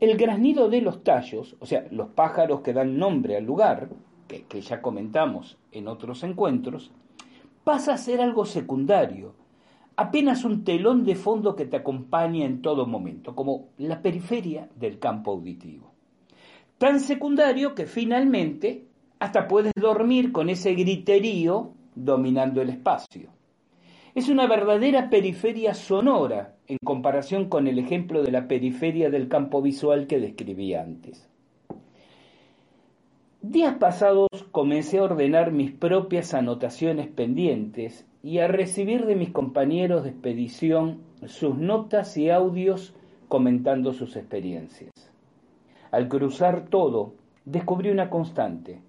el 0.00 0.18
graznido 0.18 0.68
de 0.68 0.82
los 0.82 1.02
tallos, 1.02 1.56
o 1.60 1.66
sea, 1.66 1.86
los 1.90 2.08
pájaros 2.08 2.60
que 2.60 2.74
dan 2.74 2.98
nombre 2.98 3.36
al 3.36 3.44
lugar, 3.44 3.88
que, 4.26 4.60
ya 4.60 4.82
comentamos 4.82 5.58
en 5.72 5.88
otros 5.88 6.22
encuentros, 6.22 6.90
pasa 7.64 7.94
a 7.94 7.98
ser 7.98 8.20
algo 8.20 8.44
secundario, 8.44 9.34
apenas 9.96 10.44
un 10.44 10.64
telón 10.64 11.04
de 11.04 11.14
fondo 11.14 11.56
que 11.56 11.66
te 11.66 11.76
acompaña 11.76 12.44
en 12.44 12.62
todo 12.62 12.86
momento, 12.86 13.34
como 13.34 13.68
la 13.78 14.02
periferia 14.02 14.68
del 14.76 14.98
campo 14.98 15.32
auditivo. 15.32 15.92
Tan 16.78 17.00
secundario 17.00 17.74
que 17.74 17.86
finalmente 17.86 18.86
hasta 19.18 19.48
puedes 19.48 19.72
dormir 19.74 20.32
con 20.32 20.50
ese 20.50 20.74
griterío 20.74 21.72
dominando 21.94 22.60
el 22.60 22.70
espacio. 22.70 23.30
Es 24.14 24.28
una 24.28 24.46
verdadera 24.46 25.10
periferia 25.10 25.74
sonora 25.74 26.54
en 26.66 26.78
comparación 26.84 27.48
con 27.48 27.66
el 27.66 27.78
ejemplo 27.78 28.22
de 28.22 28.30
la 28.30 28.46
periferia 28.46 29.10
del 29.10 29.28
campo 29.28 29.60
visual 29.60 30.06
que 30.06 30.20
describí 30.20 30.74
antes. 30.74 31.28
Días 33.46 33.74
pasados 33.74 34.28
comencé 34.52 34.96
a 34.96 35.02
ordenar 35.02 35.52
mis 35.52 35.70
propias 35.70 36.32
anotaciones 36.32 37.08
pendientes 37.08 38.06
y 38.22 38.38
a 38.38 38.48
recibir 38.48 39.04
de 39.04 39.16
mis 39.16 39.32
compañeros 39.32 40.02
de 40.02 40.08
expedición 40.08 41.02
sus 41.26 41.54
notas 41.54 42.16
y 42.16 42.30
audios 42.30 42.94
comentando 43.28 43.92
sus 43.92 44.16
experiencias. 44.16 44.90
Al 45.90 46.08
cruzar 46.08 46.70
todo, 46.70 47.16
descubrí 47.44 47.90
una 47.90 48.08
constante. 48.08 48.80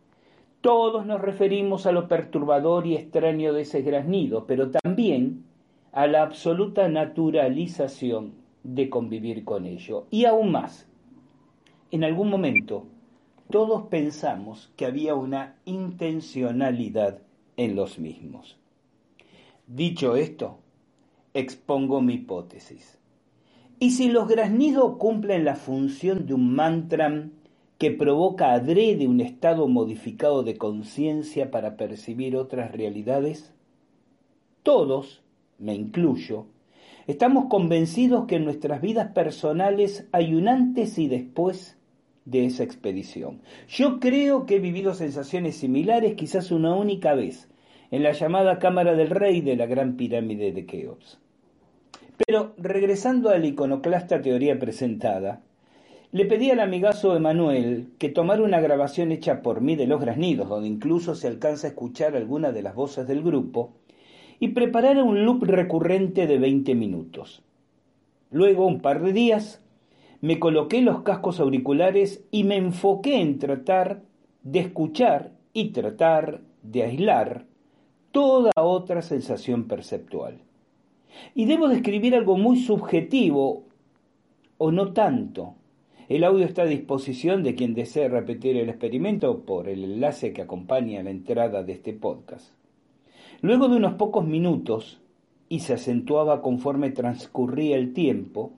Todos 0.61 1.05
nos 1.05 1.19
referimos 1.19 1.85
a 1.85 1.91
lo 1.91 2.07
perturbador 2.07 2.87
y 2.87 2.95
extraño 2.95 3.51
de 3.51 3.63
ese 3.63 3.81
graznido, 3.81 4.47
pero 4.47 4.71
también 4.71 5.43
a 5.91 6.07
la 6.07 6.23
absoluta 6.23 6.87
naturalización 6.87 8.35
de 8.63 8.89
convivir 8.89 9.43
con 9.43 9.65
ello. 9.65 10.05
Y 10.11 10.23
aún 10.23 10.53
más, 10.53 10.87
en 11.91 12.05
algún 12.05 12.29
momento 12.29 12.85
todos 13.49 13.83
pensamos 13.87 14.71
que 14.75 14.85
había 14.85 15.15
una 15.15 15.55
intencionalidad 15.65 17.19
en 17.57 17.75
los 17.75 17.99
mismos. 17.99 18.57
Dicho 19.67 20.15
esto, 20.15 20.59
expongo 21.33 22.01
mi 22.01 22.15
hipótesis. 22.15 22.97
¿Y 23.79 23.91
si 23.91 24.09
los 24.09 24.27
graznidos 24.27 24.97
cumplen 24.97 25.45
la 25.45 25.55
función 25.55 26.25
de 26.25 26.33
un 26.33 26.55
mantra 26.55 27.29
que 27.77 27.91
provoca 27.91 28.53
adrede 28.53 29.07
un 29.07 29.19
estado 29.19 29.67
modificado 29.67 30.43
de 30.43 30.57
conciencia 30.57 31.51
para 31.51 31.75
percibir 31.75 32.37
otras 32.37 32.71
realidades? 32.71 33.53
Todos, 34.63 35.21
me 35.59 35.75
incluyo, 35.75 36.47
estamos 37.05 37.45
convencidos 37.45 38.25
que 38.25 38.37
en 38.37 38.45
nuestras 38.45 38.81
vidas 38.81 39.11
personales 39.11 40.07
hay 40.11 40.33
un 40.33 40.47
antes 40.47 40.97
y 40.97 41.07
después 41.07 41.74
de 42.25 42.45
esa 42.45 42.63
expedición. 42.63 43.41
Yo 43.67 43.99
creo 43.99 44.45
que 44.45 44.57
he 44.57 44.59
vivido 44.59 44.93
sensaciones 44.93 45.57
similares 45.57 46.15
quizás 46.15 46.51
una 46.51 46.75
única 46.75 47.13
vez, 47.13 47.47
en 47.91 48.03
la 48.03 48.11
llamada 48.11 48.59
Cámara 48.59 48.95
del 48.95 49.11
Rey 49.11 49.41
de 49.41 49.55
la 49.55 49.67
Gran 49.67 49.95
Pirámide 49.95 50.51
de 50.51 50.65
Keops. 50.65 51.19
Pero 52.25 52.53
regresando 52.57 53.29
a 53.29 53.37
la 53.37 53.45
iconoclasta 53.45 54.21
teoría 54.21 54.57
presentada, 54.57 55.41
le 56.11 56.25
pedí 56.25 56.49
al 56.49 56.61
amigazo 56.61 57.15
Emanuel 57.15 57.89
que 57.97 58.09
tomara 58.09 58.41
una 58.41 58.61
grabación 58.61 59.11
hecha 59.11 59.41
por 59.41 59.61
mí 59.61 59.75
de 59.75 59.85
Los 59.85 59.99
Grasnidos, 59.99 60.47
donde 60.47 60.69
incluso 60.69 61.13
se 61.13 61.27
alcanza 61.27 61.67
a 61.67 61.69
escuchar 61.71 62.15
alguna 62.15 62.51
de 62.51 62.61
las 62.61 62.73
voces 62.73 63.07
del 63.07 63.21
grupo, 63.21 63.73
y 64.39 64.49
preparara 64.49 65.03
un 65.03 65.25
loop 65.25 65.43
recurrente 65.43 66.25
de 66.25 66.37
20 66.39 66.73
minutos. 66.75 67.43
Luego, 68.31 68.65
un 68.65 68.79
par 68.79 69.01
de 69.01 69.13
días, 69.13 69.61
me 70.25 70.39
coloqué 70.39 70.81
los 70.81 71.03
cascos 71.03 71.39
auriculares 71.39 72.25
y 72.31 72.45
me 72.45 72.57
enfoqué 72.57 73.21
en 73.21 73.37
tratar 73.37 74.01
de 74.41 74.57
escuchar 74.57 75.33
y 75.53 75.69
tratar 75.69 76.41
de 76.63 76.81
aislar 76.81 77.45
toda 78.11 78.51
otra 78.55 79.03
sensación 79.03 79.65
perceptual. 79.65 80.39
Y 81.35 81.45
debo 81.45 81.67
describir 81.67 82.15
algo 82.15 82.39
muy 82.39 82.57
subjetivo, 82.57 83.65
o 84.57 84.71
no 84.71 84.93
tanto. 84.93 85.53
El 86.09 86.23
audio 86.23 86.45
está 86.45 86.63
a 86.63 86.65
disposición 86.65 87.43
de 87.43 87.53
quien 87.53 87.75
desee 87.75 88.09
repetir 88.09 88.57
el 88.57 88.69
experimento 88.69 89.41
por 89.41 89.69
el 89.69 89.83
enlace 89.83 90.33
que 90.33 90.41
acompaña 90.41 91.03
la 91.03 91.11
entrada 91.11 91.61
de 91.61 91.73
este 91.73 91.93
podcast. 91.93 92.51
Luego 93.41 93.67
de 93.67 93.77
unos 93.77 93.93
pocos 93.93 94.25
minutos, 94.25 94.99
y 95.49 95.59
se 95.59 95.73
acentuaba 95.73 96.41
conforme 96.41 96.89
transcurría 96.89 97.77
el 97.77 97.93
tiempo, 97.93 98.53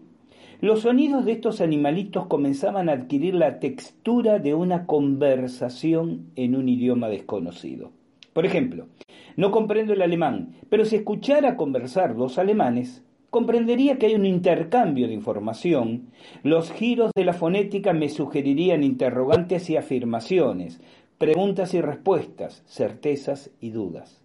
los 0.60 0.82
sonidos 0.82 1.26
de 1.26 1.34
estos 1.34 1.62
animalitos 1.62 2.26
comenzaban 2.26 2.90
a 2.90 2.94
adquirir 2.94 3.36
la 3.36 3.60
textura 3.60 4.40
de 4.40 4.56
una 4.56 4.88
conversación 4.88 6.32
en 6.36 6.56
un 6.56 6.68
idioma 6.68 7.10
desconocido. 7.10 7.92
Por 8.34 8.46
ejemplo, 8.46 8.88
no 9.36 9.52
comprendo 9.52 9.94
el 9.94 10.02
alemán, 10.02 10.56
pero 10.70 10.86
si 10.86 10.96
escuchara 10.96 11.58
conversar 11.58 12.16
dos 12.16 12.40
alemanes, 12.40 13.04
comprendería 13.30 13.98
que 13.98 14.08
hay 14.08 14.16
un 14.16 14.26
intercambio 14.26 15.08
de 15.08 15.14
información. 15.14 16.08
Los 16.42 16.72
giros 16.72 17.12
de 17.16 17.26
la 17.26 17.34
fonética 17.34 17.94
me 17.94 18.10
sugerirían 18.10 18.84
interrogantes 18.84 19.70
y 19.70 19.78
afirmaciones, 19.78 20.82
preguntas 21.20 21.76
y 21.76 21.82
respuestas, 21.82 22.64
certezas 22.66 23.52
y 23.62 23.70
dudas. 23.70 24.24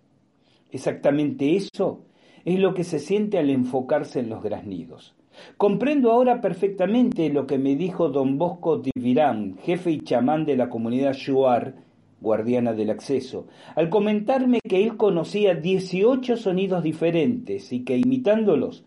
Exactamente 0.70 1.56
eso 1.56 2.00
es 2.46 2.58
lo 2.58 2.72
que 2.72 2.84
se 2.84 2.98
siente 2.98 3.38
al 3.38 3.50
enfocarse 3.50 4.20
en 4.20 4.30
los 4.30 4.42
graznidos. 4.42 5.14
Comprendo 5.56 6.12
ahora 6.12 6.40
perfectamente 6.40 7.28
lo 7.30 7.46
que 7.46 7.58
me 7.58 7.76
dijo 7.76 8.08
don 8.08 8.38
Bosco 8.38 8.78
Divirán, 8.78 9.56
jefe 9.58 9.90
y 9.90 10.00
chamán 10.00 10.44
de 10.44 10.56
la 10.56 10.68
comunidad 10.68 11.14
Shuar, 11.14 11.74
guardiana 12.20 12.72
del 12.72 12.90
acceso, 12.90 13.46
al 13.74 13.90
comentarme 13.90 14.60
que 14.60 14.82
él 14.82 14.96
conocía 14.96 15.54
18 15.54 16.36
sonidos 16.36 16.82
diferentes 16.82 17.72
y 17.72 17.84
que 17.84 17.96
imitándolos 17.96 18.84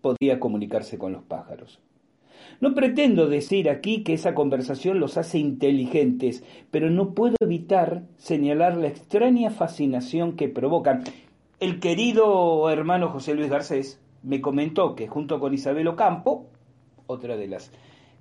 podía 0.00 0.38
comunicarse 0.38 0.98
con 0.98 1.12
los 1.12 1.22
pájaros. 1.22 1.80
No 2.60 2.74
pretendo 2.74 3.26
decir 3.26 3.68
aquí 3.68 4.02
que 4.02 4.12
esa 4.12 4.34
conversación 4.34 5.00
los 5.00 5.16
hace 5.16 5.38
inteligentes, 5.38 6.44
pero 6.70 6.90
no 6.90 7.14
puedo 7.14 7.36
evitar 7.40 8.04
señalar 8.16 8.76
la 8.76 8.88
extraña 8.88 9.50
fascinación 9.50 10.36
que 10.36 10.48
provocan. 10.48 11.04
El 11.58 11.80
querido 11.80 12.70
hermano 12.70 13.08
José 13.08 13.34
Luis 13.34 13.48
Garcés 13.48 14.00
me 14.24 14.40
comentó 14.40 14.94
que 14.94 15.06
junto 15.06 15.38
con 15.38 15.54
Isabel 15.54 15.86
Ocampo, 15.86 16.46
otra 17.06 17.36
de 17.36 17.46
las 17.46 17.70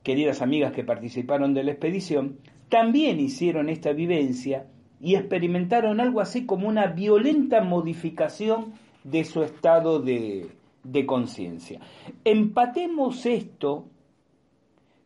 queridas 0.03 0.41
amigas 0.41 0.73
que 0.73 0.83
participaron 0.83 1.53
de 1.53 1.63
la 1.63 1.71
expedición, 1.71 2.37
también 2.69 3.19
hicieron 3.19 3.69
esta 3.69 3.93
vivencia 3.93 4.67
y 4.99 5.15
experimentaron 5.15 5.99
algo 5.99 6.21
así 6.21 6.45
como 6.45 6.67
una 6.67 6.87
violenta 6.87 7.61
modificación 7.61 8.73
de 9.03 9.23
su 9.23 9.43
estado 9.43 9.99
de, 9.99 10.47
de 10.83 11.05
conciencia. 11.05 11.79
Empatemos 12.25 13.25
esto 13.25 13.85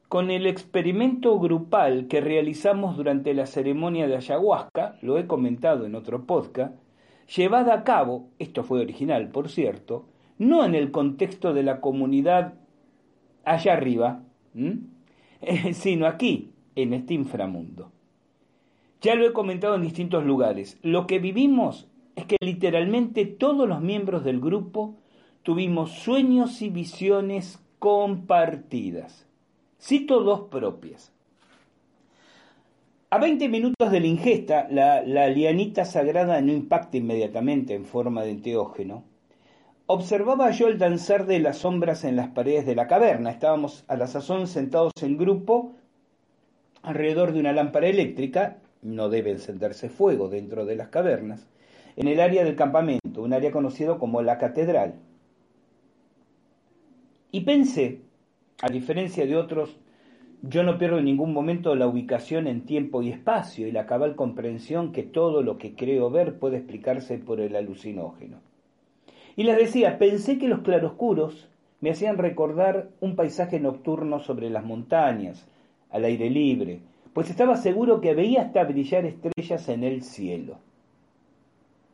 con 0.07 0.31
el 0.31 0.47
experimento 0.47 1.37
grupal 1.39 2.07
que 2.07 2.21
realizamos 2.21 2.95
durante 2.95 3.33
la 3.33 3.45
ceremonia 3.45 4.07
de 4.07 4.15
ayahuasca, 4.15 4.97
lo 5.01 5.17
he 5.17 5.27
comentado 5.27 5.85
en 5.85 5.95
otro 5.95 6.25
podcast, 6.25 6.73
llevada 7.35 7.73
a 7.73 7.83
cabo, 7.83 8.29
esto 8.39 8.63
fue 8.63 8.79
original 8.79 9.29
por 9.29 9.49
cierto, 9.49 10.05
no 10.37 10.65
en 10.65 10.75
el 10.75 10.91
contexto 10.91 11.53
de 11.53 11.63
la 11.63 11.81
comunidad 11.81 12.55
allá 13.43 13.73
arriba, 13.73 14.23
sino 15.73 16.07
aquí, 16.07 16.51
en 16.75 16.93
este 16.93 17.13
inframundo. 17.13 17.91
Ya 19.01 19.15
lo 19.15 19.25
he 19.25 19.33
comentado 19.33 19.75
en 19.75 19.81
distintos 19.81 20.25
lugares. 20.25 20.77
Lo 20.81 21.07
que 21.07 21.19
vivimos 21.19 21.87
es 22.15 22.25
que 22.25 22.37
literalmente 22.41 23.25
todos 23.25 23.67
los 23.67 23.81
miembros 23.81 24.23
del 24.23 24.39
grupo 24.39 24.95
tuvimos 25.43 25.91
sueños 25.91 26.61
y 26.61 26.69
visiones 26.69 27.63
compartidas. 27.79 29.27
Cito 29.79 30.21
dos 30.21 30.41
propias. 30.49 31.13
A 33.09 33.19
20 33.19 33.47
minutos 33.47 33.91
de 33.91 33.99
la 34.01 34.07
ingesta, 34.07 34.67
la, 34.69 35.01
la 35.03 35.29
lianita 35.29 35.85
sagrada 35.85 36.41
no 36.41 36.51
impacta 36.51 36.97
inmediatamente 36.97 37.73
en 37.73 37.85
forma 37.85 38.23
de 38.23 38.31
enteógeno, 38.31 39.05
Observaba 39.89 40.51
yo 40.51 40.67
el 40.67 40.77
danzar 40.77 41.25
de 41.25 41.39
las 41.39 41.59
sombras 41.59 42.03
en 42.03 42.17
las 42.17 42.27
paredes 42.27 42.65
de 42.65 42.75
la 42.75 42.87
caverna. 42.87 43.29
Estábamos 43.29 43.85
a 43.87 43.95
la 43.95 44.07
sazón 44.07 44.47
sentados 44.47 44.91
en 45.01 45.17
grupo 45.17 45.75
alrededor 46.81 47.31
de 47.31 47.39
una 47.39 47.53
lámpara 47.53 47.87
eléctrica, 47.87 48.57
no 48.81 49.07
debe 49.07 49.31
encenderse 49.31 49.87
fuego 49.87 50.27
dentro 50.27 50.65
de 50.65 50.75
las 50.75 50.89
cavernas, 50.89 51.47
en 51.95 52.09
el 52.09 52.19
área 52.19 52.43
del 52.43 52.57
campamento, 52.57 53.21
un 53.21 53.31
área 53.31 53.53
conocido 53.53 53.97
como 53.97 54.21
la 54.21 54.37
catedral. 54.37 54.95
Y 57.31 57.41
pensé, 57.41 58.01
a 58.61 58.67
diferencia 58.67 59.25
de 59.25 59.37
otros, 59.37 59.77
yo 60.41 60.63
no 60.63 60.77
pierdo 60.77 60.99
en 60.99 61.05
ningún 61.05 61.31
momento 61.31 61.75
la 61.75 61.87
ubicación 61.87 62.47
en 62.47 62.65
tiempo 62.65 63.03
y 63.03 63.09
espacio 63.09 63.65
y 63.65 63.71
la 63.71 63.85
cabal 63.85 64.17
comprensión 64.17 64.91
que 64.91 65.03
todo 65.03 65.43
lo 65.43 65.57
que 65.57 65.75
creo 65.75 66.09
ver 66.09 66.39
puede 66.39 66.57
explicarse 66.57 67.19
por 67.19 67.39
el 67.39 67.55
alucinógeno. 67.55 68.46
Y 69.37 69.43
les 69.43 69.55
decía, 69.55 69.99
pensé 69.99 70.39
que 70.39 70.47
los 70.47 70.61
claroscuros 70.61 71.47
me 71.79 71.91
hacían 71.91 72.17
recordar 72.17 72.89
un 72.99 73.15
paisaje 73.15 73.59
nocturno 73.59 74.19
sobre 74.19 74.49
las 74.49 74.65
montañas, 74.65 75.47
al 75.91 76.05
aire 76.05 76.31
libre, 76.31 76.81
pues 77.13 77.29
estaba 77.29 77.55
seguro 77.55 78.01
que 78.01 78.15
veía 78.15 78.41
hasta 78.41 78.63
brillar 78.63 79.05
estrellas 79.05 79.69
en 79.69 79.83
el 79.83 80.01
cielo. 80.01 80.57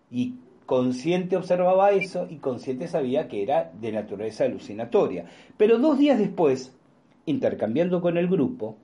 Y 0.09 0.35
consciente 0.65 1.35
observaba 1.35 1.91
eso 1.91 2.27
y 2.29 2.37
consciente 2.37 2.87
sabía 2.87 3.27
que 3.27 3.43
era 3.43 3.73
de 3.79 3.91
naturaleza 3.91 4.45
alucinatoria. 4.45 5.25
Pero 5.57 5.79
dos 5.79 5.99
días 5.99 6.17
después, 6.17 6.73
intercambiando 7.25 7.99
con 7.99 8.17
el 8.17 8.29
grupo, 8.29 8.77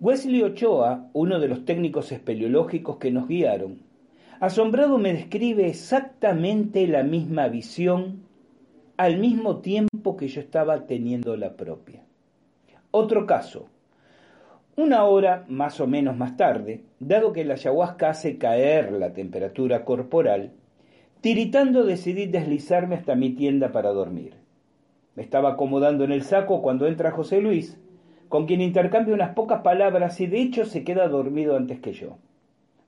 Wesley 0.00 0.42
Ochoa, 0.42 1.10
uno 1.12 1.38
de 1.38 1.46
los 1.46 1.64
técnicos 1.64 2.10
espeleológicos 2.10 2.96
que 2.96 3.12
nos 3.12 3.28
guiaron, 3.28 3.78
Asombrado 4.40 4.98
me 4.98 5.12
describe 5.12 5.68
exactamente 5.68 6.86
la 6.88 7.02
misma 7.02 7.48
visión 7.48 8.24
al 8.96 9.18
mismo 9.18 9.58
tiempo 9.58 10.16
que 10.16 10.28
yo 10.28 10.40
estaba 10.40 10.86
teniendo 10.86 11.36
la 11.36 11.54
propia. 11.56 12.02
Otro 12.90 13.26
caso. 13.26 13.68
Una 14.76 15.04
hora 15.04 15.44
más 15.48 15.80
o 15.80 15.86
menos 15.86 16.16
más 16.16 16.36
tarde, 16.36 16.82
dado 16.98 17.32
que 17.32 17.44
la 17.44 17.54
ayahuasca 17.54 18.10
hace 18.10 18.38
caer 18.38 18.92
la 18.92 19.12
temperatura 19.12 19.84
corporal, 19.84 20.52
tiritando 21.20 21.84
decidí 21.84 22.26
deslizarme 22.26 22.96
hasta 22.96 23.14
mi 23.14 23.30
tienda 23.30 23.70
para 23.70 23.90
dormir. 23.90 24.34
Me 25.14 25.22
estaba 25.22 25.52
acomodando 25.52 26.02
en 26.02 26.10
el 26.10 26.22
saco 26.22 26.60
cuando 26.60 26.88
entra 26.88 27.12
José 27.12 27.40
Luis, 27.40 27.78
con 28.28 28.46
quien 28.46 28.60
intercambio 28.60 29.14
unas 29.14 29.34
pocas 29.34 29.62
palabras 29.62 30.20
y 30.20 30.26
de 30.26 30.40
hecho 30.40 30.64
se 30.64 30.82
queda 30.82 31.06
dormido 31.06 31.56
antes 31.56 31.78
que 31.78 31.92
yo. 31.92 32.18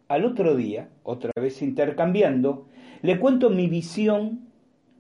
Al 0.09 0.25
otro 0.25 0.55
día, 0.55 0.89
otra 1.03 1.33
vez 1.41 1.63
intercambiando, 1.63 2.69
le 3.03 3.19
cuento 3.19 3.51
mi 3.51 3.67
visión 3.67 4.49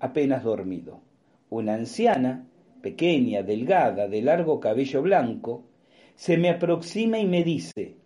apenas 0.00 0.42
dormido. 0.42 1.00
Una 1.48 1.74
anciana, 1.74 2.44
pequeña, 2.82 3.42
delgada, 3.42 4.08
de 4.08 4.22
largo 4.22 4.58
cabello 4.58 5.02
blanco, 5.02 5.64
se 6.16 6.36
me 6.38 6.50
aproxima 6.50 7.18
y 7.18 7.26
me 7.26 7.44
dice, 7.44 7.96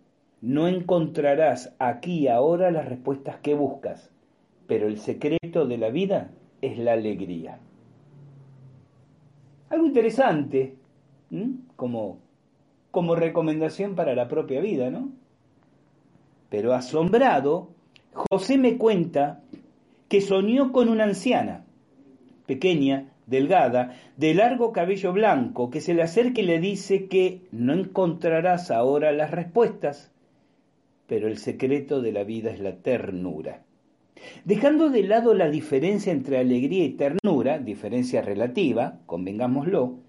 no 0.41 0.67
encontrarás 0.67 1.75
aquí 1.79 2.27
ahora 2.27 2.69
las 2.69 2.87
respuestas 2.87 3.37
que 3.37 3.55
buscas, 3.55 4.11
pero 4.67 4.87
el 4.87 4.99
secreto 4.99 5.65
de 5.65 5.77
la 5.77 5.89
vida 5.89 6.31
es 6.61 6.77
la 6.77 6.93
alegría. 6.93 7.59
Algo 9.69 9.87
interesante, 9.87 10.75
como, 11.75 12.19
como 12.91 13.15
recomendación 13.15 13.95
para 13.95 14.13
la 14.13 14.27
propia 14.27 14.61
vida, 14.61 14.91
¿no? 14.91 15.20
Pero 16.51 16.73
asombrado, 16.73 17.69
José 18.11 18.57
me 18.57 18.77
cuenta 18.77 19.41
que 20.09 20.19
soñó 20.19 20.73
con 20.73 20.89
una 20.89 21.05
anciana, 21.05 21.63
pequeña, 22.45 23.13
delgada, 23.25 23.95
de 24.17 24.33
largo 24.33 24.73
cabello 24.73 25.13
blanco, 25.13 25.69
que 25.69 25.79
se 25.79 25.93
le 25.93 26.01
acerca 26.01 26.41
y 26.41 26.43
le 26.43 26.59
dice 26.59 27.07
que 27.07 27.39
no 27.53 27.71
encontrarás 27.71 28.69
ahora 28.69 29.13
las 29.13 29.31
respuestas, 29.31 30.11
pero 31.07 31.29
el 31.29 31.37
secreto 31.37 32.01
de 32.01 32.11
la 32.11 32.25
vida 32.25 32.51
es 32.51 32.59
la 32.59 32.75
ternura. 32.75 33.63
Dejando 34.43 34.89
de 34.89 35.03
lado 35.03 35.33
la 35.33 35.49
diferencia 35.49 36.11
entre 36.11 36.37
alegría 36.37 36.83
y 36.83 36.89
ternura, 36.89 37.59
diferencia 37.59 38.21
relativa, 38.21 38.99
convengámoslo, 39.05 39.99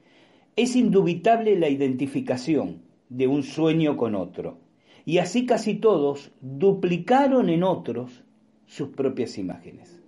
es 0.57 0.75
indubitable 0.75 1.57
la 1.57 1.69
identificación 1.69 2.83
de 3.09 3.29
un 3.29 3.45
sueño 3.45 3.97
con 3.97 4.17
otro, 4.17 4.59
y 5.05 5.19
así 5.19 5.47
casi 5.47 5.75
todos 5.75 6.31
duplicaron 6.41 7.49
en 7.49 7.63
otros 7.63 8.23
sus 8.67 8.89
propias 8.89 9.39
imágenes. 9.39 10.01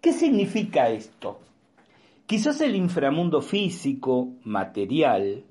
¿Qué 0.00 0.12
significa 0.12 0.90
esto? 0.90 1.40
Quizás 2.26 2.60
el 2.60 2.76
inframundo 2.76 3.42
físico, 3.42 4.28
material, 4.44 5.44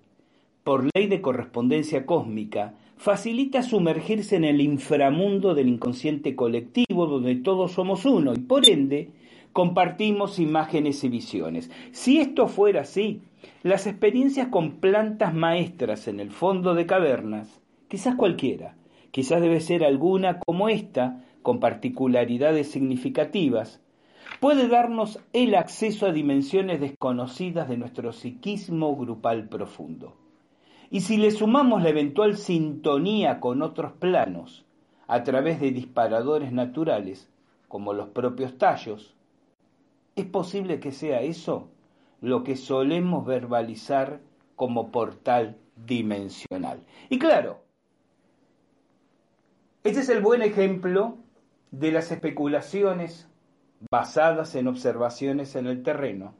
por 0.63 0.89
ley 0.95 1.07
de 1.07 1.21
correspondencia 1.21 2.05
cósmica, 2.05 2.73
facilita 2.97 3.63
sumergirse 3.63 4.35
en 4.35 4.43
el 4.43 4.61
inframundo 4.61 5.55
del 5.55 5.69
inconsciente 5.69 6.35
colectivo 6.35 7.05
donde 7.07 7.35
todos 7.35 7.71
somos 7.71 8.05
uno 8.05 8.33
y 8.33 8.39
por 8.39 8.67
ende 8.67 9.11
compartimos 9.53 10.39
imágenes 10.39 11.03
y 11.03 11.09
visiones. 11.09 11.71
Si 11.91 12.19
esto 12.19 12.47
fuera 12.47 12.81
así, 12.81 13.21
las 13.63 13.87
experiencias 13.87 14.47
con 14.47 14.77
plantas 14.77 15.33
maestras 15.33 16.07
en 16.07 16.19
el 16.19 16.31
fondo 16.31 16.75
de 16.75 16.85
cavernas, 16.85 17.58
quizás 17.89 18.15
cualquiera, 18.15 18.75
quizás 19.11 19.41
debe 19.41 19.59
ser 19.59 19.83
alguna 19.83 20.39
como 20.39 20.69
esta, 20.69 21.25
con 21.41 21.59
particularidades 21.59 22.71
significativas, 22.71 23.81
puede 24.39 24.67
darnos 24.67 25.19
el 25.33 25.55
acceso 25.55 26.05
a 26.05 26.11
dimensiones 26.11 26.79
desconocidas 26.79 27.67
de 27.67 27.77
nuestro 27.77 28.13
psiquismo 28.13 28.95
grupal 28.95 29.49
profundo. 29.49 30.15
Y 30.91 31.01
si 31.01 31.17
le 31.17 31.31
sumamos 31.31 31.83
la 31.83 31.89
eventual 31.89 32.37
sintonía 32.37 33.39
con 33.39 33.61
otros 33.61 33.91
planos 33.93 34.65
a 35.07 35.23
través 35.23 35.59
de 35.59 35.71
disparadores 35.71 36.51
naturales, 36.51 37.29
como 37.67 37.93
los 37.93 38.09
propios 38.09 38.57
tallos, 38.57 39.15
es 40.15 40.25
posible 40.25 40.79
que 40.79 40.91
sea 40.91 41.21
eso 41.21 41.69
lo 42.21 42.43
que 42.43 42.55
solemos 42.55 43.25
verbalizar 43.25 44.19
como 44.55 44.91
portal 44.91 45.57
dimensional. 45.85 46.81
Y 47.09 47.17
claro, 47.17 47.61
este 49.83 50.01
es 50.01 50.09
el 50.09 50.21
buen 50.21 50.41
ejemplo 50.41 51.17
de 51.71 51.91
las 51.91 52.11
especulaciones 52.11 53.29
basadas 53.89 54.55
en 54.55 54.67
observaciones 54.67 55.55
en 55.55 55.67
el 55.67 55.83
terreno, 55.83 56.33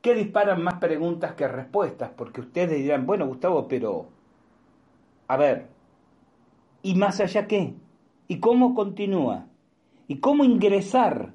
que 0.00 0.14
disparan 0.14 0.62
más 0.62 0.74
preguntas 0.74 1.34
que 1.34 1.48
respuestas, 1.48 2.10
porque 2.16 2.42
ustedes 2.42 2.78
dirán, 2.78 3.04
bueno, 3.06 3.26
Gustavo, 3.26 3.66
pero, 3.66 4.10
a 5.26 5.36
ver, 5.36 5.66
¿y 6.82 6.94
más 6.94 7.20
allá 7.20 7.48
qué? 7.48 7.74
¿Y 8.28 8.38
cómo 8.38 8.74
continúa? 8.74 9.46
¿Y 10.06 10.18
cómo 10.18 10.44
ingresar 10.44 11.32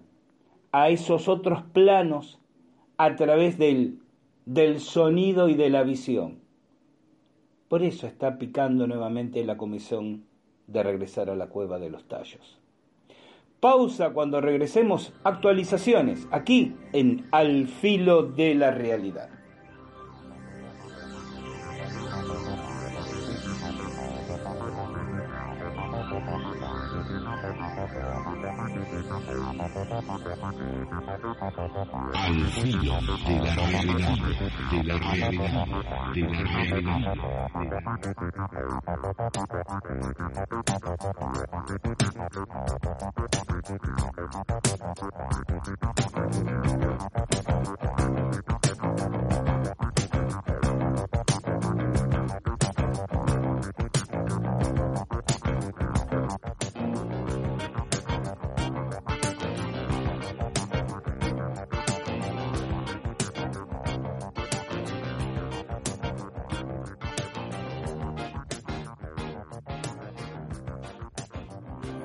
a 0.71 0.89
esos 0.89 1.27
otros 1.27 1.63
planos 1.73 2.39
a 2.97 3.15
través 3.15 3.57
del, 3.57 3.99
del 4.45 4.79
sonido 4.79 5.49
y 5.49 5.55
de 5.55 5.69
la 5.69 5.83
visión? 5.83 6.39
Por 7.67 7.83
eso 7.83 8.07
está 8.07 8.37
picando 8.37 8.87
nuevamente 8.87 9.43
la 9.43 9.57
comisión 9.57 10.28
de 10.71 10.83
regresar 10.83 11.29
a 11.29 11.35
la 11.35 11.47
cueva 11.47 11.79
de 11.79 11.89
los 11.89 12.07
tallos. 12.07 12.59
Pausa 13.59 14.11
cuando 14.11 14.39
regresemos. 14.39 15.13
Actualizaciones 15.23 16.27
aquí 16.31 16.75
en 16.93 17.27
Al 17.31 17.67
filo 17.67 18.23
de 18.23 18.55
la 18.55 18.71
realidad. 18.71 19.38
Al 29.89 29.97
filo 32.61 32.93
de 33.25 33.39
la 33.39 33.55
realidad, 33.55 34.19
de 34.69 34.83
la 34.83 34.97
realidad, 34.97 35.65
de 36.13 36.21
la 36.21 36.43
realidad. 36.43 37.15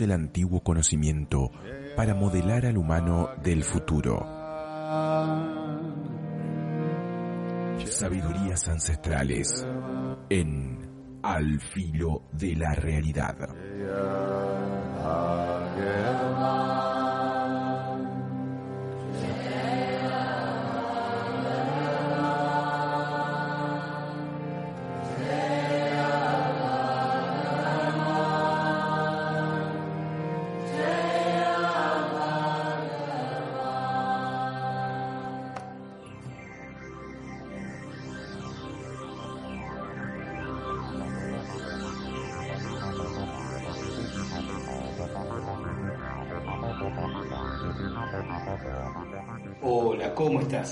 El 0.00 0.12
antiguo 0.12 0.60
conocimiento 0.60 1.50
para 1.96 2.14
modelar 2.14 2.66
al 2.66 2.76
humano 2.76 3.30
del 3.42 3.64
futuro. 3.64 4.18
Sabidurías 7.86 8.68
ancestrales 8.68 9.66
en 10.28 11.18
Al 11.22 11.60
filo 11.60 12.24
de 12.32 12.56
la 12.56 12.74
realidad. 12.74 13.36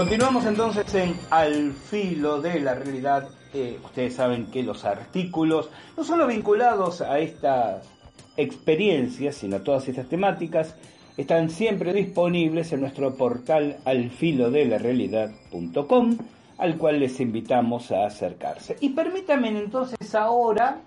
Continuamos 0.00 0.46
entonces 0.46 0.94
en 0.94 1.14
Al 1.28 1.72
filo 1.72 2.40
de 2.40 2.58
la 2.58 2.74
realidad. 2.74 3.28
Eh, 3.52 3.78
ustedes 3.84 4.14
saben 4.14 4.46
que 4.46 4.62
los 4.62 4.86
artículos, 4.86 5.68
no 5.94 6.04
solo 6.04 6.26
vinculados 6.26 7.02
a 7.02 7.18
estas 7.18 7.86
experiencias, 8.34 9.34
sino 9.34 9.56
a 9.56 9.62
todas 9.62 9.86
estas 9.88 10.08
temáticas, 10.08 10.74
están 11.18 11.50
siempre 11.50 11.92
disponibles 11.92 12.72
en 12.72 12.80
nuestro 12.80 13.14
portal 13.14 13.76
alfilodelarealidad.com, 13.84 16.16
al 16.56 16.78
cual 16.78 16.98
les 16.98 17.20
invitamos 17.20 17.92
a 17.92 18.06
acercarse. 18.06 18.78
Y 18.80 18.94
permítanme 18.94 19.50
entonces 19.50 20.14
ahora 20.14 20.80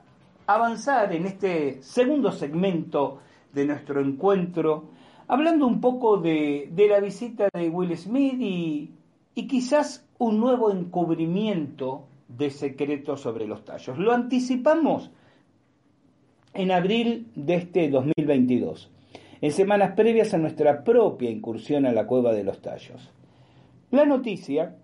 avanzar 0.48 1.14
en 1.14 1.28
este 1.28 1.84
segundo 1.84 2.32
segmento 2.32 3.20
de 3.54 3.64
nuestro 3.64 4.02
encuentro, 4.02 4.86
hablando 5.28 5.68
un 5.68 5.80
poco 5.80 6.18
de, 6.18 6.68
de 6.72 6.88
la 6.88 7.00
visita 7.00 7.48
de 7.54 7.70
Will 7.70 7.96
Smith 7.96 8.42
y 8.42 8.90
y 9.36 9.48
quizás 9.48 10.06
un 10.18 10.40
nuevo 10.40 10.72
encubrimiento 10.72 12.08
de 12.28 12.50
secretos 12.50 13.22
sobre 13.22 13.48
los 13.48 13.66
tallos. 13.66 13.98
Lo 13.98 14.14
anticipamos 14.14 15.12
en 16.54 16.72
abril 16.72 17.28
de 17.36 17.56
este 17.56 17.90
2022, 17.90 18.92
en 19.42 19.52
semanas 19.52 19.94
previas 19.96 20.34
a 20.34 20.38
nuestra 20.38 20.84
propia 20.84 21.30
incursión 21.30 21.86
a 21.86 21.92
la 21.92 22.06
cueva 22.06 22.34
de 22.34 22.44
los 22.44 22.62
tallos. 22.62 23.12
La 23.92 24.06
noticia, 24.06 24.76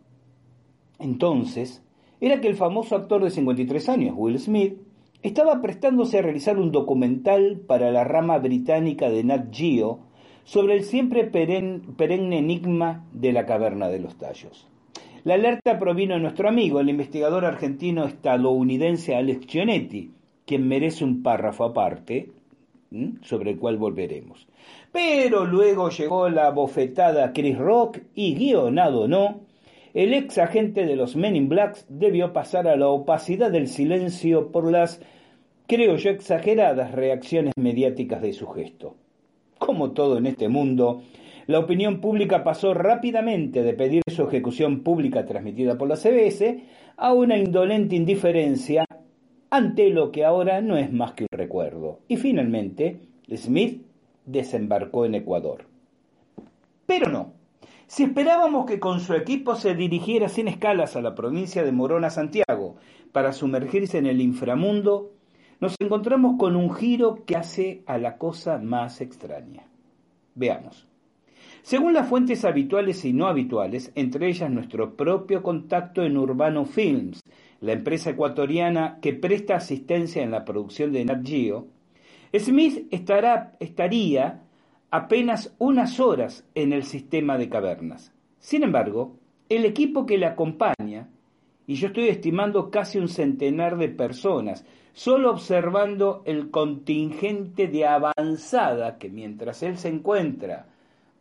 entonces, 0.99 1.83
era 2.19 2.41
que 2.41 2.47
el 2.47 2.55
famoso 2.55 2.95
actor 2.95 3.23
de 3.23 3.29
53 3.29 3.89
años, 3.89 4.15
Will 4.17 4.39
Smith, 4.39 4.77
estaba 5.21 5.61
prestándose 5.61 6.19
a 6.19 6.21
realizar 6.21 6.57
un 6.57 6.71
documental 6.71 7.61
para 7.65 7.91
la 7.91 8.03
rama 8.03 8.37
británica 8.39 9.09
de 9.09 9.23
Nat 9.23 9.53
Geo 9.53 9.99
sobre 10.49 10.73
el 10.73 10.83
siempre 10.83 11.25
perenne 11.25 12.39
enigma 12.39 13.05
de 13.13 13.33
la 13.33 13.45
caverna 13.45 13.87
de 13.87 13.99
los 13.99 14.17
tallos. 14.17 14.67
La 15.23 15.35
alerta 15.35 15.77
provino 15.77 16.15
de 16.15 16.21
nuestro 16.21 16.49
amigo, 16.49 16.79
el 16.79 16.89
investigador 16.89 17.45
argentino 17.45 18.05
estadounidense 18.05 19.15
Alex 19.15 19.45
Gionetti, 19.45 20.11
quien 20.47 20.67
merece 20.67 21.03
un 21.03 21.21
párrafo 21.21 21.65
aparte, 21.65 22.31
sobre 23.21 23.51
el 23.51 23.59
cual 23.59 23.77
volveremos. 23.77 24.47
Pero 24.91 25.45
luego 25.45 25.91
llegó 25.91 26.27
la 26.29 26.49
bofetada 26.49 27.31
Chris 27.31 27.55
Rock 27.55 27.99
y, 28.15 28.33
guionado 28.33 29.07
no, 29.07 29.41
el 29.93 30.15
ex 30.15 30.39
agente 30.39 30.87
de 30.87 30.95
los 30.95 31.15
Men 31.15 31.35
in 31.35 31.47
Blacks 31.47 31.85
debió 31.89 32.33
pasar 32.33 32.67
a 32.67 32.75
la 32.75 32.87
opacidad 32.87 33.51
del 33.51 33.67
silencio 33.67 34.51
por 34.51 34.71
las, 34.71 34.99
creo 35.67 35.97
yo, 35.97 36.09
exageradas 36.09 36.93
reacciones 36.93 37.53
mediáticas 37.55 38.23
de 38.23 38.33
su 38.33 38.47
gesto 38.47 38.95
como 39.59 39.91
todo 39.91 40.17
en 40.17 40.25
este 40.25 40.49
mundo, 40.49 41.03
la 41.45 41.59
opinión 41.59 42.01
pública 42.01 42.43
pasó 42.43 42.73
rápidamente 42.73 43.61
de 43.61 43.73
pedir 43.73 44.01
su 44.07 44.23
ejecución 44.23 44.81
pública 44.81 45.25
transmitida 45.25 45.77
por 45.77 45.87
la 45.87 45.95
CBS 45.95 46.63
a 46.97 47.13
una 47.13 47.37
indolente 47.37 47.95
indiferencia 47.95 48.85
ante 49.49 49.89
lo 49.89 50.11
que 50.11 50.25
ahora 50.25 50.61
no 50.61 50.77
es 50.77 50.91
más 50.91 51.13
que 51.13 51.23
un 51.23 51.37
recuerdo. 51.37 51.99
Y 52.07 52.17
finalmente, 52.17 53.01
Smith 53.35 53.83
desembarcó 54.25 55.05
en 55.05 55.15
Ecuador. 55.15 55.65
Pero 56.85 57.09
no. 57.09 57.33
Si 57.87 58.03
esperábamos 58.03 58.67
que 58.67 58.79
con 58.79 58.99
su 58.99 59.15
equipo 59.15 59.55
se 59.55 59.73
dirigiera 59.73 60.29
sin 60.29 60.47
escalas 60.47 60.95
a 60.95 61.01
la 61.01 61.15
provincia 61.15 61.63
de 61.63 61.71
Morona, 61.71 62.11
Santiago, 62.11 62.75
para 63.11 63.33
sumergirse 63.33 63.97
en 63.97 64.05
el 64.05 64.21
inframundo, 64.21 65.13
nos 65.59 65.75
encontramos 65.79 66.37
con 66.37 66.55
un 66.55 66.73
giro 66.73 67.25
que 67.25 67.35
hace 67.35 67.83
a 67.85 67.97
la 67.97 68.17
cosa 68.17 68.57
más 68.57 69.01
extraña. 69.01 69.67
Veamos. 70.35 70.87
Según 71.61 71.93
las 71.93 72.07
fuentes 72.07 72.45
habituales 72.45 73.03
y 73.03 73.13
no 73.13 73.27
habituales, 73.27 73.91
entre 73.95 74.29
ellas 74.29 74.49
nuestro 74.49 74.95
propio 74.95 75.43
contacto 75.43 76.03
en 76.03 76.17
Urbano 76.17 76.65
Films, 76.65 77.21
la 77.59 77.73
empresa 77.73 78.11
ecuatoriana 78.11 78.99
que 79.01 79.13
presta 79.13 79.57
asistencia 79.57 80.23
en 80.23 80.31
la 80.31 80.45
producción 80.45 80.93
de 80.93 81.03
Nat 81.03 81.27
Geo, 81.27 81.67
Smith 82.33 82.87
estará, 82.91 83.57
estaría 83.59 84.43
apenas 84.91 85.53
unas 85.59 85.99
horas 85.99 86.47
en 86.55 86.73
el 86.73 86.83
sistema 86.83 87.37
de 87.37 87.49
cavernas. 87.49 88.13
Sin 88.39 88.63
embargo, 88.63 89.17
el 89.49 89.65
equipo 89.65 90.05
que 90.05 90.17
le 90.17 90.25
acompaña, 90.25 91.09
y 91.67 91.75
yo 91.75 91.87
estoy 91.87 92.07
estimando 92.07 92.71
casi 92.71 92.97
un 92.97 93.09
centenar 93.09 93.77
de 93.77 93.89
personas, 93.89 94.65
solo 94.93 95.31
observando 95.31 96.21
el 96.25 96.51
contingente 96.51 97.67
de 97.67 97.85
avanzada 97.85 98.97
que 98.97 99.09
mientras 99.09 99.63
él 99.63 99.77
se 99.77 99.89
encuentra 99.89 100.67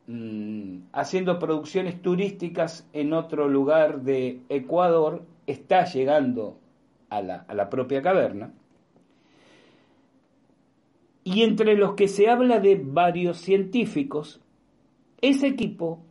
mm, 0.06 0.78
haciendo 0.92 1.38
producciones 1.38 2.00
turísticas 2.02 2.88
en 2.92 3.12
otro 3.12 3.48
lugar 3.48 4.02
de 4.02 4.40
Ecuador, 4.48 5.22
está 5.46 5.84
llegando 5.84 6.58
a 7.10 7.22
la, 7.22 7.44
a 7.48 7.54
la 7.54 7.70
propia 7.70 8.02
caverna. 8.02 8.52
y 11.28 11.42
entre 11.42 11.76
los 11.76 11.92
que 11.92 12.08
se 12.08 12.30
habla 12.30 12.58
de 12.58 12.80
varios 12.82 13.36
científicos, 13.36 14.40
ese 15.20 15.48
equipo 15.48 16.02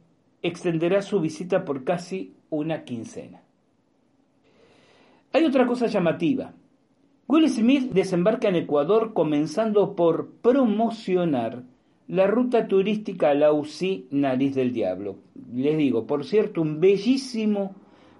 extenderá 0.43 1.01
su 1.01 1.19
visita 1.19 1.65
por 1.65 1.83
casi 1.83 2.35
una 2.51 2.83
quincena. 2.83 3.41
Hay 5.33 5.43
otra 5.43 5.65
cosa 5.65 5.87
llamativa. 5.87 6.53
Will 7.29 7.49
Smith 7.49 7.91
desembarca 7.91 8.47
en 8.47 8.55
Ecuador 8.55 9.11
comenzando 9.13 9.97
por 9.97 10.29
promocionar 10.41 11.63
la 12.07 12.25
ruta 12.25 12.69
turística 12.69 13.33
Lausí 13.33 14.07
Nariz 14.11 14.55
del 14.55 14.71
Diablo. 14.71 15.17
Les 15.53 15.77
digo, 15.77 16.07
por 16.07 16.23
cierto, 16.23 16.61
un 16.61 16.79
bellísimo 16.79 17.75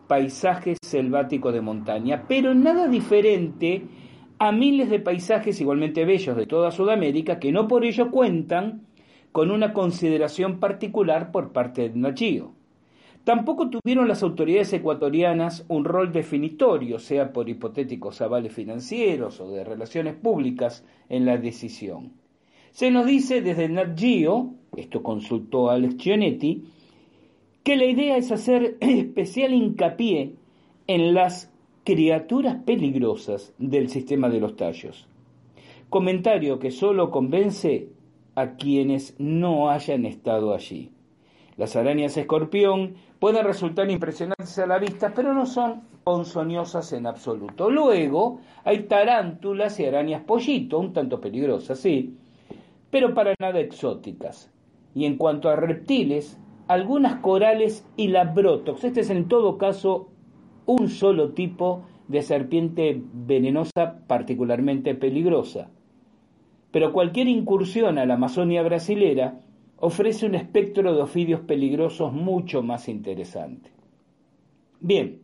paisaje 0.10 0.76
selvático 0.82 1.54
de 1.54 1.62
montaña, 1.62 2.26
pero 2.28 2.54
nada 2.54 2.90
diferente 2.90 3.84
a 4.40 4.52
miles 4.52 4.90
de 4.90 5.00
paisajes 5.00 5.62
igualmente 5.62 6.04
bellos 6.04 6.36
de 6.36 6.46
toda 6.46 6.72
Sudamérica 6.72 7.40
que 7.40 7.54
no 7.54 7.70
por 7.70 7.86
ello 7.86 8.12
cuentan 8.12 8.82
con 9.32 9.52
una 9.52 9.72
consideración 9.72 10.60
particular 10.60 11.32
por 11.32 11.54
parte 11.54 11.88
de 11.88 11.98
Nachío. 11.98 12.57
Tampoco 13.28 13.70
tuvieron 13.70 14.08
las 14.08 14.24
autoridades 14.24 14.72
ecuatorianas 14.72 15.66
un 15.68 15.84
rol 15.84 16.14
definitorio, 16.14 16.98
sea 16.98 17.34
por 17.34 17.50
hipotéticos 17.50 18.22
avales 18.22 18.54
financieros 18.54 19.42
o 19.42 19.52
de 19.52 19.66
relaciones 19.66 20.16
públicas, 20.16 20.86
en 21.10 21.26
la 21.26 21.36
decisión. 21.36 22.14
Se 22.72 22.90
nos 22.90 23.06
dice 23.06 23.42
desde 23.42 23.68
Nat 23.68 24.00
Geo, 24.00 24.54
esto 24.78 25.04
consultó 25.04 25.70
Alex 25.70 25.98
Gianetti, 25.98 26.64
que 27.64 27.76
la 27.76 27.84
idea 27.84 28.16
es 28.16 28.32
hacer 28.32 28.78
especial 28.80 29.54
hincapié 29.54 30.36
en 30.88 31.14
las 31.14 31.52
criaturas 31.84 32.60
peligrosas 32.66 33.54
del 33.58 33.90
sistema 33.90 34.30
de 34.30 34.40
los 34.40 34.56
tallos. 34.56 35.06
Comentario 35.90 36.60
que 36.60 36.72
solo 36.72 37.12
convence 37.12 37.90
a 38.36 38.56
quienes 38.56 39.20
no 39.20 39.70
hayan 39.70 40.06
estado 40.06 40.54
allí. 40.54 40.92
Las 41.58 41.76
arañas 41.76 42.16
escorpión 42.16 42.94
pueden 43.20 43.46
resultar 43.46 43.90
impresionantes 43.90 44.58
a 44.60 44.68
la 44.68 44.78
vista, 44.78 45.14
pero 45.14 45.34
no 45.34 45.46
son 45.46 45.82
ponzoñosas 46.04 46.94
en 46.94 47.08
absoluto. 47.08 47.70
Luego 47.70 48.40
hay 48.64 48.84
tarántulas 48.84 49.80
y 49.80 49.86
arañas 49.86 50.24
pollito, 50.24 50.80
un 50.80 50.94
tanto 50.94 51.20
peligrosas, 51.20 51.80
sí, 51.80 52.18
pero 52.90 53.14
para 53.14 53.34
nada 53.40 53.60
exóticas. 53.60 54.52
Y 54.94 55.06
en 55.06 55.18
cuanto 55.18 55.50
a 55.50 55.56
reptiles, 55.56 56.40
algunas 56.68 57.22
corales 57.22 57.86
y 57.96 58.10
labrotox. 58.10 58.84
Este 58.84 59.02
es 59.02 59.10
en 59.10 59.28
todo 59.28 59.58
caso 59.58 60.10
un 60.66 60.90
solo 60.90 61.32
tipo 61.32 61.84
de 62.08 62.22
serpiente 62.22 63.02
venenosa 63.14 64.00
particularmente 64.08 64.96
peligrosa. 64.96 65.70
Pero 66.72 66.94
cualquier 66.94 67.28
incursión 67.28 67.98
a 67.98 68.06
la 68.06 68.16
Amazonia 68.16 68.62
brasilera 68.64 69.40
ofrece 69.78 70.26
un 70.26 70.36
espectro 70.36 70.94
de 70.94 71.02
ofidios 71.02 71.42
peligrosos 71.42 72.14
mucho 72.14 72.64
más 72.64 72.90
interesante. 72.90 73.72
Bien, 74.80 75.22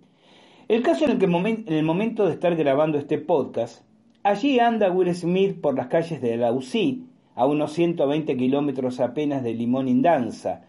el 0.67 0.81
caso 0.81 1.05
en 1.05 1.11
el 1.11 1.17
que 1.17 1.25
en 1.25 1.73
el 1.73 1.83
momento 1.83 2.25
de 2.25 2.33
estar 2.33 2.55
grabando 2.55 2.97
este 2.97 3.17
podcast, 3.17 3.83
allí 4.23 4.59
anda 4.59 4.91
Will 4.91 5.13
Smith 5.13 5.59
por 5.59 5.75
las 5.75 5.87
calles 5.87 6.21
de 6.21 6.37
la 6.37 6.51
UCI, 6.51 7.05
a 7.35 7.45
unos 7.45 7.73
120 7.73 8.37
kilómetros 8.37 8.99
apenas 8.99 9.43
de 9.43 9.53
Limón 9.53 9.87
Indanza, 9.87 10.61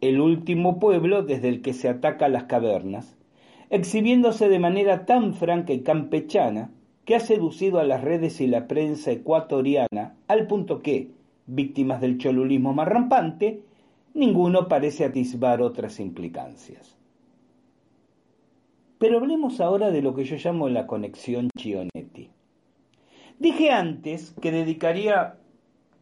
el 0.00 0.20
último 0.20 0.78
pueblo 0.78 1.22
desde 1.22 1.48
el 1.48 1.62
que 1.62 1.72
se 1.72 1.88
ataca 1.88 2.28
las 2.28 2.44
cavernas, 2.44 3.16
exhibiéndose 3.70 4.48
de 4.48 4.58
manera 4.58 5.06
tan 5.06 5.34
franca 5.34 5.72
y 5.72 5.80
campechana 5.80 6.70
que 7.04 7.16
ha 7.16 7.20
seducido 7.20 7.78
a 7.78 7.84
las 7.84 8.02
redes 8.02 8.40
y 8.40 8.46
la 8.46 8.68
prensa 8.68 9.12
ecuatoriana 9.12 10.16
al 10.26 10.46
punto 10.46 10.80
que, 10.80 11.10
víctimas 11.48 12.00
del 12.00 12.18
cholulismo 12.18 12.72
más 12.72 12.86
rampante, 12.86 13.62
ninguno 14.14 14.68
parece 14.68 15.04
atisbar 15.04 15.62
otras 15.62 15.98
implicancias. 15.98 16.96
Pero 18.98 19.18
hablemos 19.18 19.60
ahora 19.60 19.90
de 19.90 20.02
lo 20.02 20.14
que 20.14 20.24
yo 20.24 20.36
llamo 20.36 20.68
la 20.68 20.86
conexión 20.86 21.48
Chionetti. 21.56 22.30
Dije 23.38 23.70
antes 23.70 24.34
que 24.40 24.50
dedicaría 24.50 25.36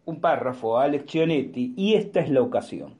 un 0.06 0.20
párrafo 0.20 0.78
a 0.78 0.84
Alex 0.84 1.04
Chionetti 1.04 1.74
y 1.76 1.94
esta 1.94 2.20
es 2.20 2.30
la 2.30 2.42
ocasión. 2.42 2.94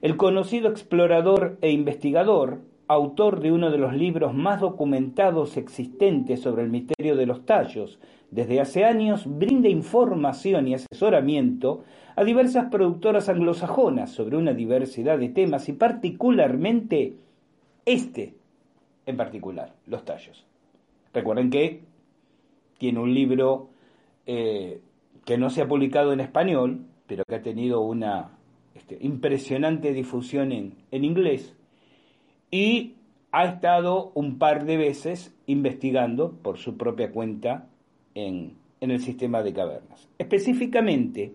El 0.00 0.16
conocido 0.16 0.68
explorador 0.68 1.58
e 1.60 1.70
investigador, 1.70 2.62
autor 2.86 3.40
de 3.40 3.52
uno 3.52 3.70
de 3.70 3.78
los 3.78 3.94
libros 3.94 4.34
más 4.34 4.60
documentados 4.60 5.56
existentes 5.56 6.40
sobre 6.40 6.62
el 6.62 6.70
misterio 6.70 7.16
de 7.16 7.26
los 7.26 7.46
tallos, 7.46 7.98
desde 8.30 8.60
hace 8.60 8.84
años 8.84 9.24
brinda 9.26 9.68
información 9.68 10.68
y 10.68 10.74
asesoramiento 10.74 11.84
a 12.16 12.24
diversas 12.24 12.66
productoras 12.70 13.28
anglosajonas 13.28 14.10
sobre 14.10 14.36
una 14.36 14.52
diversidad 14.52 15.18
de 15.18 15.28
temas 15.28 15.68
y 15.68 15.72
particularmente 15.72 17.16
este 17.86 18.34
en 19.06 19.16
particular, 19.16 19.74
los 19.86 20.04
tallos. 20.04 20.46
Recuerden 21.12 21.50
que 21.50 21.82
tiene 22.78 23.00
un 23.00 23.14
libro 23.14 23.68
eh, 24.26 24.80
que 25.24 25.38
no 25.38 25.50
se 25.50 25.62
ha 25.62 25.68
publicado 25.68 26.12
en 26.12 26.20
español, 26.20 26.86
pero 27.06 27.24
que 27.28 27.34
ha 27.34 27.42
tenido 27.42 27.82
una 27.82 28.30
este, 28.74 28.98
impresionante 29.00 29.92
difusión 29.92 30.52
en, 30.52 30.74
en 30.90 31.04
inglés 31.04 31.54
y 32.54 32.94
ha 33.32 33.46
estado 33.46 34.12
un 34.14 34.38
par 34.38 34.64
de 34.64 34.76
veces 34.76 35.34
investigando 35.46 36.34
por 36.40 36.56
su 36.56 36.76
propia 36.76 37.10
cuenta 37.10 37.66
en, 38.14 38.54
el 38.80 39.00
sistema 39.00 39.42
de 39.42 39.52
cavernas. 39.52 40.08
Específicamente, 40.18 41.34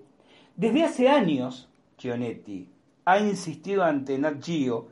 desde 0.55 0.83
hace 0.83 1.09
años, 1.09 1.67
Gionetti 1.97 2.69
ha 3.03 3.19
insistido 3.19 3.83
ante 3.83 4.17
Nat 4.17 4.41
Geo 4.41 4.87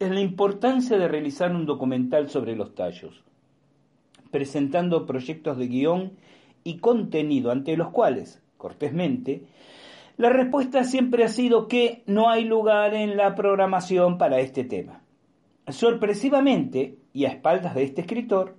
en 0.00 0.14
la 0.14 0.20
importancia 0.20 0.98
de 0.98 1.06
realizar 1.06 1.54
un 1.54 1.64
documental 1.64 2.28
sobre 2.28 2.56
los 2.56 2.74
tallos, 2.74 3.22
presentando 4.32 5.06
proyectos 5.06 5.58
de 5.58 5.68
guion 5.68 6.12
y 6.64 6.78
contenido 6.78 7.52
ante 7.52 7.76
los 7.76 7.90
cuales, 7.90 8.42
cortésmente, 8.56 9.44
la 10.16 10.30
respuesta 10.30 10.82
siempre 10.82 11.22
ha 11.22 11.28
sido 11.28 11.68
que 11.68 12.02
no 12.06 12.30
hay 12.30 12.42
lugar 12.42 12.94
en 12.94 13.16
la 13.16 13.36
programación 13.36 14.18
para 14.18 14.40
este 14.40 14.64
tema. 14.64 15.05
Sorpresivamente, 15.68 16.98
y 17.12 17.24
a 17.24 17.28
espaldas 17.28 17.74
de 17.74 17.82
este 17.82 18.02
escritor, 18.02 18.56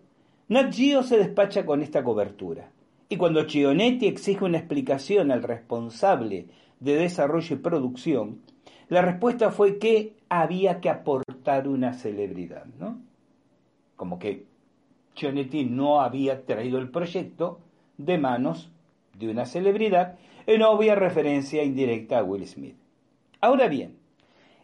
Nat 0.50 0.74
Geo 0.74 1.04
se 1.04 1.17
despacha 1.17 1.65
con 1.65 1.82
esta 1.82 2.04
cobertura. 2.04 2.72
Y 3.10 3.15
cuando 3.15 3.46
Chionetti 3.46 4.08
exige 4.08 4.43
una 4.43 4.58
explicación 4.58 5.32
al 5.32 5.43
responsable 5.43 6.48
de 6.80 6.96
desarrollo 6.96 7.56
y 7.56 7.60
producción, 7.60 8.41
la 8.89 9.02
respuesta 9.02 9.52
fue 9.52 9.78
que 9.78 10.17
había 10.30 10.82
que 10.82 10.89
aportar 10.89 11.67
una 11.67 11.93
celebridad, 11.93 12.65
¿no? 12.80 13.00
Como 13.96 14.20
que 14.20 14.46
Chionetti 15.15 15.65
no 15.65 16.02
había 16.02 16.46
traído 16.46 16.77
el 16.77 16.90
proyecto 16.90 17.60
de 17.98 18.17
manos 18.17 18.71
de 19.17 19.29
una 19.29 19.46
celebridad 19.46 20.17
en 20.46 20.62
obvia 20.62 20.96
referencia 20.96 21.63
indirecta 21.63 22.19
a 22.19 22.23
Will 22.23 22.46
Smith. 22.46 22.75
Ahora 23.42 23.67
bien, 23.67 23.98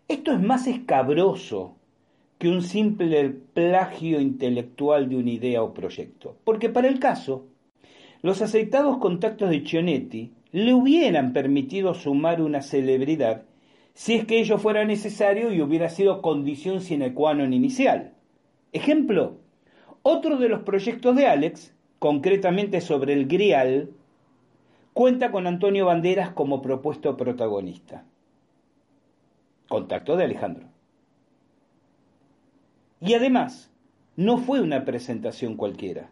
esto 0.07 0.32
es 0.32 0.41
más 0.41 0.68
escabroso 0.68 1.76
que 2.44 2.50
un 2.50 2.62
simple 2.62 3.30
plagio 3.30 4.20
intelectual 4.20 5.08
de 5.08 5.16
una 5.16 5.30
idea 5.30 5.64
o 5.64 5.74
proyecto. 5.74 6.36
Porque 6.44 6.68
para 6.68 6.89
el 6.89 7.00
caso, 7.00 7.46
los 8.22 8.41
aceitados 8.41 8.98
contactos 8.98 9.50
de 9.50 9.64
Chionetti 9.64 10.34
le 10.52 10.74
hubieran 10.74 11.32
permitido 11.32 11.94
sumar 11.94 12.41
una 12.41 12.62
celebridad 12.62 13.46
si 13.94 14.16
es 14.16 14.26
que 14.26 14.41
ello 14.41 14.58
fuera 14.58 14.84
necesario 14.84 15.54
y 15.54 15.62
hubiera 15.62 15.88
sido 15.88 16.22
condición 16.22 16.82
sine 16.82 17.14
qua 17.14 17.34
non 17.34 17.54
inicial. 17.54 18.12
Ejemplo, 18.74 19.38
otro 20.02 20.36
de 20.36 20.50
los 20.50 20.64
proyectos 20.64 21.16
de 21.16 21.28
Alex, 21.28 21.74
concretamente 22.00 22.82
sobre 22.82 23.14
el 23.14 23.26
Grial, 23.26 23.91
cuenta 24.91 25.32
con 25.32 25.48
Antonio 25.48 25.86
Banderas 25.86 26.32
como 26.32 26.62
propuesto 26.62 27.16
protagonista. 27.16 28.04
Contacto 29.70 30.18
de 30.18 30.26
Alejandro. 30.26 30.72
Y 33.06 33.16
además, 33.16 33.70
no 34.16 34.38
fue 34.38 34.62
una 34.62 34.86
presentación 34.86 35.58
cualquiera. 35.58 36.10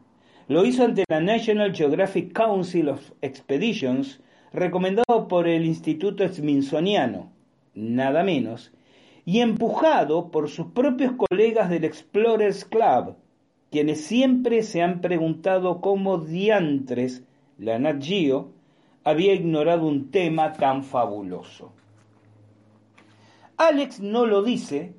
Lo 0.50 0.66
hizo 0.66 0.84
ante 0.84 1.06
la 1.08 1.22
National 1.22 1.74
Geographic 1.74 2.34
Council 2.34 2.90
of 2.90 3.12
Expeditions, 3.22 4.20
recomendado 4.52 5.30
por 5.30 5.48
el 5.48 5.66
Instituto 5.66 6.28
Smithsoniano, 6.28 7.32
nada 7.74 8.24
menos, 8.24 8.74
y 9.24 9.40
empujado 9.40 10.32
por 10.32 10.50
sus 10.50 10.68
propios 10.68 11.14
colegas 11.14 11.70
del 11.70 11.86
Explorers 11.86 12.66
Club, 12.66 13.16
quienes 13.70 14.04
siempre 14.04 14.62
se 14.62 14.82
han 14.82 15.00
preguntado 15.00 15.80
cómo 15.80 16.18
diantres 16.18 17.24
la 17.58 17.80
Nat 17.80 18.04
Geo 18.04 18.52
había 19.06 19.34
ignorado 19.34 19.88
un 19.88 20.12
tema 20.12 20.52
tan 20.52 20.84
fabuloso. 20.84 21.72
Alex 23.56 24.02
no 24.02 24.26
lo 24.26 24.44
dice, 24.44 24.94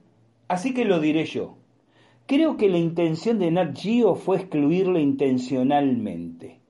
así 0.49 0.72
que 0.72 0.86
lo 0.86 0.99
diré 0.99 1.26
yo. 1.26 1.59
Creo 2.26 2.56
que 2.56 2.68
la 2.68 2.78
intención 2.78 3.38
de 3.38 3.50
Nat 3.50 3.76
Geo 3.76 4.14
fue 4.14 4.36
excluirlo 4.36 4.98
intencionalmente. 4.98 6.60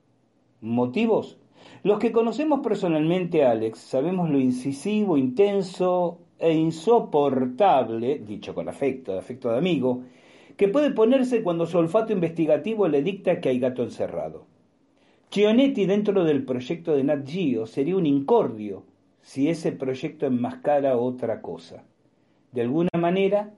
¿Motivos? 0.61 1.37
Los 1.83 1.99
que 1.99 2.11
conocemos 2.11 2.61
personalmente 2.61 3.43
a 3.43 3.51
Alex 3.51 3.77
sabemos 3.79 4.29
lo 4.29 4.39
incisivo, 4.39 5.15
intenso 5.15 6.19
e 6.39 6.53
insoportable, 6.53 8.19
dicho 8.19 8.55
con 8.55 8.67
afecto, 8.67 9.13
de 9.13 9.19
afecto 9.19 9.51
de 9.51 9.57
amigo, 9.57 10.03
que 10.57 10.67
puede 10.67 10.91
ponerse 10.91 11.43
cuando 11.43 11.65
su 11.65 11.77
olfato 11.77 12.13
investigativo 12.13 12.87
le 12.87 13.03
dicta 13.03 13.39
que 13.39 13.49
hay 13.49 13.59
gato 13.59 13.83
encerrado. 13.83 14.45
Chionetti 15.29 15.85
dentro 15.85 16.23
del 16.23 16.43
proyecto 16.43 16.95
de 16.95 17.03
Nat 17.03 17.27
Geo 17.27 17.65
sería 17.65 17.95
un 17.95 18.05
incordio 18.05 18.83
si 19.21 19.49
ese 19.49 19.71
proyecto 19.71 20.25
enmascara 20.25 20.97
otra 20.97 21.41
cosa. 21.41 21.83
De 22.51 22.61
alguna 22.61 22.89
manera, 22.99 23.53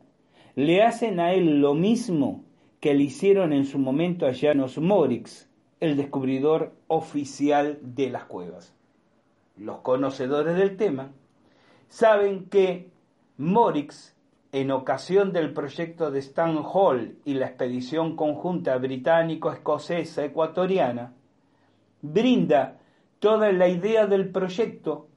le 0.55 0.83
hacen 0.83 1.19
a 1.19 1.33
él 1.33 1.59
lo 1.59 1.73
mismo 1.73 2.43
que 2.79 2.93
le 2.93 3.03
hicieron 3.03 3.51
en 3.51 3.65
su 3.65 3.77
momento 3.77 4.25
a 4.25 4.33
Janos 4.33 4.77
Morix, 4.77 5.49
el 5.79 5.97
descubridor 5.97 6.73
oficial 6.87 7.79
de 7.81 8.09
las 8.09 8.25
cuevas. 8.25 8.73
Los 9.57 9.79
conocedores 9.79 10.55
del 10.55 10.77
tema 10.77 11.11
saben 11.89 12.45
que 12.49 12.89
Morix, 13.37 14.15
en 14.51 14.71
ocasión 14.71 15.33
del 15.33 15.51
proyecto 15.51 16.11
de 16.11 16.19
Stan 16.19 16.57
Hall 16.63 17.17
y 17.25 17.33
la 17.33 17.47
expedición 17.47 18.15
conjunta 18.15 18.77
británico-escocesa 18.77 20.23
ecuatoriana, 20.23 21.13
brinda 22.01 22.79
toda 23.19 23.51
la 23.51 23.67
idea 23.67 24.07
del 24.07 24.29
proyecto, 24.29 25.07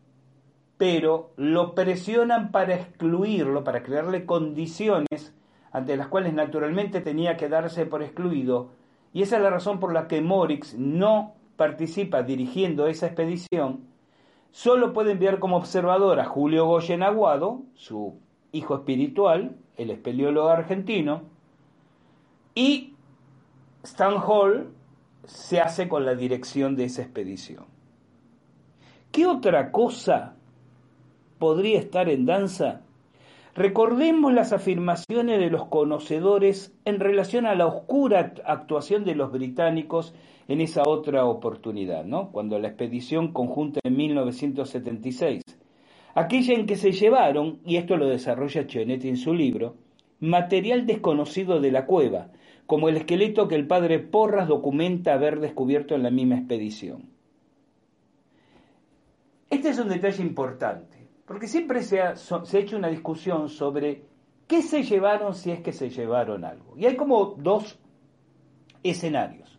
pero 0.78 1.32
lo 1.36 1.74
presionan 1.74 2.52
para 2.52 2.74
excluirlo, 2.74 3.64
para 3.64 3.82
crearle 3.82 4.24
condiciones 4.24 5.34
ante 5.72 5.96
las 5.96 6.08
cuales 6.08 6.32
naturalmente 6.32 7.00
tenía 7.00 7.36
que 7.36 7.48
darse 7.48 7.84
por 7.84 8.02
excluido 8.02 8.70
y 9.12 9.22
esa 9.22 9.36
es 9.36 9.42
la 9.42 9.50
razón 9.50 9.80
por 9.80 9.92
la 9.92 10.06
que 10.06 10.20
Morix 10.20 10.74
no 10.78 11.34
participa 11.56 12.22
dirigiendo 12.22 12.86
esa 12.86 13.06
expedición. 13.06 13.88
Solo 14.52 14.92
puede 14.92 15.12
enviar 15.12 15.40
como 15.40 15.56
observador 15.56 16.20
a 16.20 16.24
Julio 16.24 16.66
Goyen 16.66 17.02
Aguado, 17.02 17.62
su 17.74 18.20
hijo 18.52 18.76
espiritual, 18.76 19.56
el 19.76 19.90
espeleólogo 19.90 20.48
argentino, 20.48 21.22
y 22.54 22.94
Stan 23.82 24.16
Hall 24.16 24.72
se 25.24 25.60
hace 25.60 25.88
con 25.88 26.04
la 26.06 26.14
dirección 26.14 26.76
de 26.76 26.84
esa 26.84 27.02
expedición. 27.02 27.64
¿Qué 29.10 29.26
otra 29.26 29.70
cosa 29.72 30.37
podría 31.38 31.78
estar 31.78 32.08
en 32.08 32.26
danza 32.26 32.82
Recordemos 33.58 34.32
las 34.32 34.52
afirmaciones 34.52 35.40
de 35.40 35.50
los 35.50 35.66
conocedores 35.66 36.72
en 36.84 37.00
relación 37.00 37.44
a 37.44 37.56
la 37.56 37.66
oscura 37.66 38.32
actuación 38.44 39.04
de 39.04 39.16
los 39.16 39.32
británicos 39.32 40.14
en 40.46 40.60
esa 40.60 40.84
otra 40.86 41.24
oportunidad, 41.24 42.04
¿no? 42.04 42.30
cuando 42.30 42.60
la 42.60 42.68
expedición 42.68 43.32
conjunta 43.32 43.80
en 43.82 43.96
1976, 43.96 45.42
aquella 46.14 46.54
en 46.54 46.66
que 46.66 46.76
se 46.76 46.92
llevaron, 46.92 47.58
y 47.66 47.78
esto 47.78 47.96
lo 47.96 48.06
desarrolla 48.06 48.68
Chionetti 48.68 49.08
en 49.08 49.16
su 49.16 49.34
libro, 49.34 49.74
material 50.20 50.86
desconocido 50.86 51.60
de 51.60 51.72
la 51.72 51.84
cueva, 51.84 52.28
como 52.64 52.88
el 52.88 52.96
esqueleto 52.96 53.48
que 53.48 53.56
el 53.56 53.66
padre 53.66 53.98
Porras 53.98 54.46
documenta 54.46 55.14
haber 55.14 55.40
descubierto 55.40 55.96
en 55.96 56.04
la 56.04 56.10
misma 56.12 56.36
expedición. 56.36 57.06
Este 59.50 59.70
es 59.70 59.80
un 59.80 59.88
detalle 59.88 60.22
importante 60.22 60.97
porque 61.28 61.46
siempre 61.46 61.82
se 61.82 62.00
ha, 62.00 62.14
hecho 62.54 62.76
una 62.78 62.88
discusión 62.88 63.50
sobre 63.50 64.02
qué 64.46 64.62
se 64.62 64.82
llevaron 64.82 65.34
si 65.34 65.50
es 65.50 65.60
que 65.60 65.74
se 65.74 65.90
llevaron 65.90 66.42
algo. 66.42 66.74
Y 66.78 66.86
hay 66.86 66.96
como 66.96 67.26
dos 67.36 67.78
escenarios. 68.82 69.58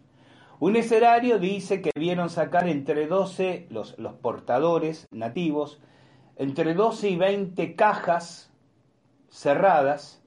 Un 0.60 0.76
escenario 0.76 1.38
dice 1.38 1.80
que 1.80 1.92
vieron 1.96 2.32
sacar 2.32 2.68
entre 2.68 3.06
12 3.06 3.68
los, 3.70 3.98
los 4.00 4.14
portadores 4.16 5.08
nativos, 5.12 5.80
entre 6.38 6.74
12 6.74 7.10
y 7.12 7.16
20 7.18 7.76
cajas 7.76 8.52
cerradas 9.30 10.24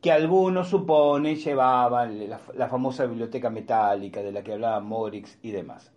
que 0.00 0.12
algunos 0.12 0.68
suponen 0.68 1.36
llevaban 1.36 2.28
la, 2.30 2.40
la, 2.54 2.68
famosa 2.68 3.04
biblioteca 3.04 3.50
metálica 3.50 4.22
de 4.22 4.32
la 4.32 4.42
que 4.42 4.54
hablaba 4.54 4.80
Morix 4.80 5.38
y 5.42 5.50
demás. 5.50 5.93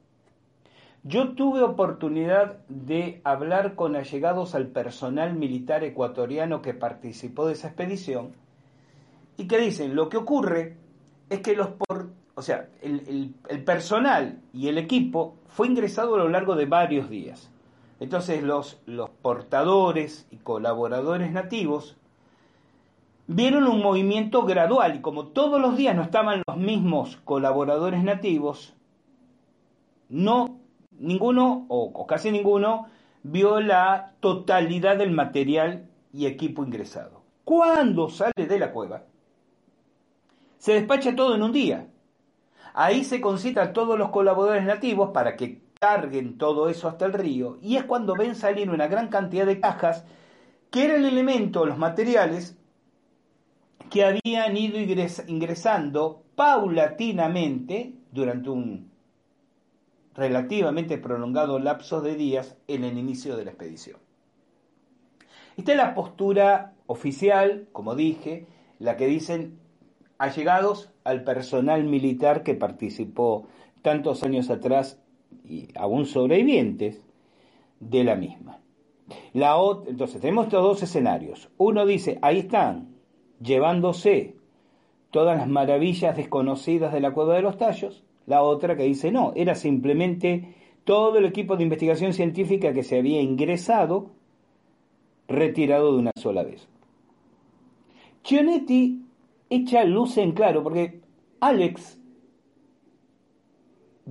Yo 1.07 1.29
tuve 1.35 1.61
oportunidad 1.61 2.57
de 2.67 3.21
hablar 3.23 3.75
con 3.75 3.95
allegados 3.95 4.55
al 4.55 4.67
personal 4.67 5.35
militar 5.35 5.85
ecuatoriano 5.85 6.61
que 6.61 6.73
participó 6.73 7.47
de 7.47 7.53
esa 7.53 7.67
expedición 7.67 8.33
y 9.37 9.47
que 9.47 9.57
dicen, 9.57 9.95
lo 9.95 10.09
que 10.09 10.17
ocurre 10.17 10.75
es 11.29 11.39
que 11.39 11.55
los 11.55 11.69
o 12.35 12.41
sea, 12.41 12.67
el, 12.81 13.33
el 13.47 13.63
personal 13.63 14.41
y 14.53 14.67
el 14.67 14.77
equipo 14.77 15.35
fue 15.47 15.67
ingresado 15.67 16.15
a 16.15 16.17
lo 16.19 16.29
largo 16.29 16.55
de 16.55 16.65
varios 16.65 17.09
días. 17.09 17.49
Entonces 18.01 18.43
los, 18.43 18.81
los 18.85 19.09
portadores 19.09 20.27
y 20.29 20.35
colaboradores 20.35 21.31
nativos 21.31 21.95
vieron 23.27 23.65
un 23.65 23.81
movimiento 23.81 24.43
gradual 24.43 24.97
y 24.97 25.01
como 25.01 25.27
todos 25.27 25.61
los 25.61 25.77
días 25.77 25.95
no 25.95 26.03
estaban 26.03 26.43
los 26.45 26.57
mismos 26.57 27.17
colaboradores 27.23 28.03
nativos, 28.03 28.73
no 30.09 30.56
ninguno 30.99 31.65
o, 31.69 32.05
casi 32.07 32.31
ninguno 32.31 32.87
vio 33.23 33.59
la 33.59 34.13
totalidad 34.19 34.97
del 34.97 35.11
material 35.11 35.87
y 36.13 36.25
equipo 36.25 36.63
ingresado. 36.63 37.23
Cuando 37.43 38.09
sale 38.09 38.47
de 38.47 38.59
la 38.59 38.71
cueva, 38.71 39.03
se 40.57 40.73
despacha 40.73 41.15
todo 41.15 41.35
en 41.35 41.43
un 41.43 41.51
día. 41.51 41.87
Ahí 42.73 43.03
se 43.03 43.21
concita 43.21 43.63
a 43.63 43.73
todos 43.73 43.97
los 43.97 44.09
colaboradores 44.09 44.65
nativos 44.65 45.11
para 45.11 45.35
que 45.35 45.61
carguen 45.79 46.37
todo 46.37 46.69
eso 46.69 46.87
hasta 46.87 47.05
el 47.05 47.13
río 47.13 47.57
y 47.61 47.75
es 47.75 47.83
cuando 47.83 48.15
ven 48.15 48.35
salir 48.35 48.69
una 48.69 48.87
gran 48.87 49.09
cantidad 49.09 49.45
de 49.45 49.59
cajas 49.59 50.05
que 50.71 50.85
era 50.85 50.95
el 50.95 51.05
elemento, 51.05 51.65
los 51.65 51.77
materiales 51.77 52.57
que 53.89 54.03
habían 54.03 54.57
ido 54.57 54.79
ingresando 55.27 56.23
paulatinamente 56.35 57.93
durante 58.11 58.49
un 58.49 58.91
relativamente 60.17 60.97
prolongado 60.97 61.59
lapso 61.59 62.01
de 62.01 62.15
días 62.15 62.57
en 62.67 62.83
el 62.83 62.97
inicio 62.97 63.37
de 63.37 63.45
la 63.45 63.51
expedición. 63.51 63.99
Esta 65.55 65.71
es 65.71 65.77
la 65.77 65.93
postura 65.93 66.73
oficial, 66.87 67.67
como 67.71 67.95
dije, 67.95 68.47
la 68.79 68.97
que 68.97 69.07
dicen 69.07 69.59
allegados 70.17 70.91
al 71.03 71.23
personal 71.23 71.83
militar 71.83 72.43
que 72.43 72.55
participó 72.55 73.47
tantos 73.83 74.23
años 74.23 74.49
atrás 74.49 74.99
y 75.45 75.69
aún 75.75 76.05
sobrevivientes 76.05 77.01
de 77.79 78.03
la 78.03 78.15
misma. 78.15 78.59
La 79.33 79.55
entonces 79.87 80.19
tenemos 80.19 80.45
estos 80.45 80.63
dos 80.63 80.83
escenarios. 80.83 81.49
Uno 81.57 81.85
dice, 81.85 82.17
ahí 82.21 82.39
están, 82.39 82.95
llevándose 83.39 84.35
todas 85.11 85.37
las 85.37 85.47
maravillas 85.47 86.17
desconocidas 86.17 86.91
de 86.91 87.01
la 87.01 87.13
cueva 87.13 87.35
de 87.35 87.43
los 87.43 87.57
tallos, 87.57 88.03
la 88.27 88.43
otra 88.43 88.75
que 88.75 88.83
dice 88.83 89.11
no, 89.11 89.33
era 89.35 89.55
simplemente 89.55 90.53
todo 90.83 91.17
el 91.17 91.25
equipo 91.25 91.57
de 91.57 91.63
investigación 91.63 92.13
científica 92.13 92.73
que 92.73 92.83
se 92.83 92.99
había 92.99 93.21
ingresado 93.21 94.11
retirado 95.27 95.93
de 95.93 95.99
una 95.99 96.11
sola 96.15 96.43
vez. 96.43 96.67
Chionetti 98.23 99.01
echa 99.49 99.83
luz 99.85 100.17
en 100.17 100.33
claro, 100.33 100.61
porque 100.61 101.01
Alex, 101.39 101.99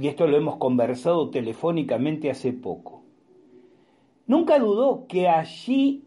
y 0.00 0.08
esto 0.08 0.26
lo 0.26 0.36
hemos 0.36 0.56
conversado 0.56 1.30
telefónicamente 1.30 2.30
hace 2.30 2.52
poco, 2.52 3.02
nunca 4.26 4.58
dudó 4.58 5.06
que 5.06 5.28
allí, 5.28 6.04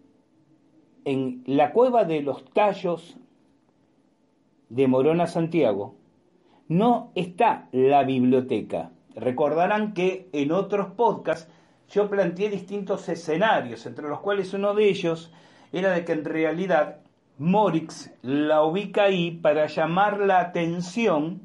en 1.05 1.43
la 1.45 1.73
cueva 1.73 2.05
de 2.05 2.21
los 2.21 2.43
tallos 2.45 3.17
de 4.69 4.87
Morona 4.87 5.27
Santiago, 5.27 5.98
no 6.69 7.11
está 7.15 7.67
la 7.71 8.03
biblioteca. 8.03 8.91
Recordarán 9.15 9.93
que 9.93 10.29
en 10.31 10.51
otros 10.51 10.91
podcasts 10.91 11.51
yo 11.89 12.09
planteé 12.09 12.49
distintos 12.49 13.09
escenarios, 13.09 13.85
entre 13.85 14.07
los 14.07 14.19
cuales 14.19 14.53
uno 14.53 14.73
de 14.75 14.87
ellos 14.87 15.31
era 15.73 15.91
de 15.91 16.05
que 16.05 16.13
en 16.13 16.23
realidad 16.23 16.97
Morix 17.39 18.11
la 18.21 18.63
ubica 18.63 19.03
ahí 19.03 19.31
para 19.31 19.65
llamar 19.65 20.19
la 20.19 20.39
atención 20.39 21.41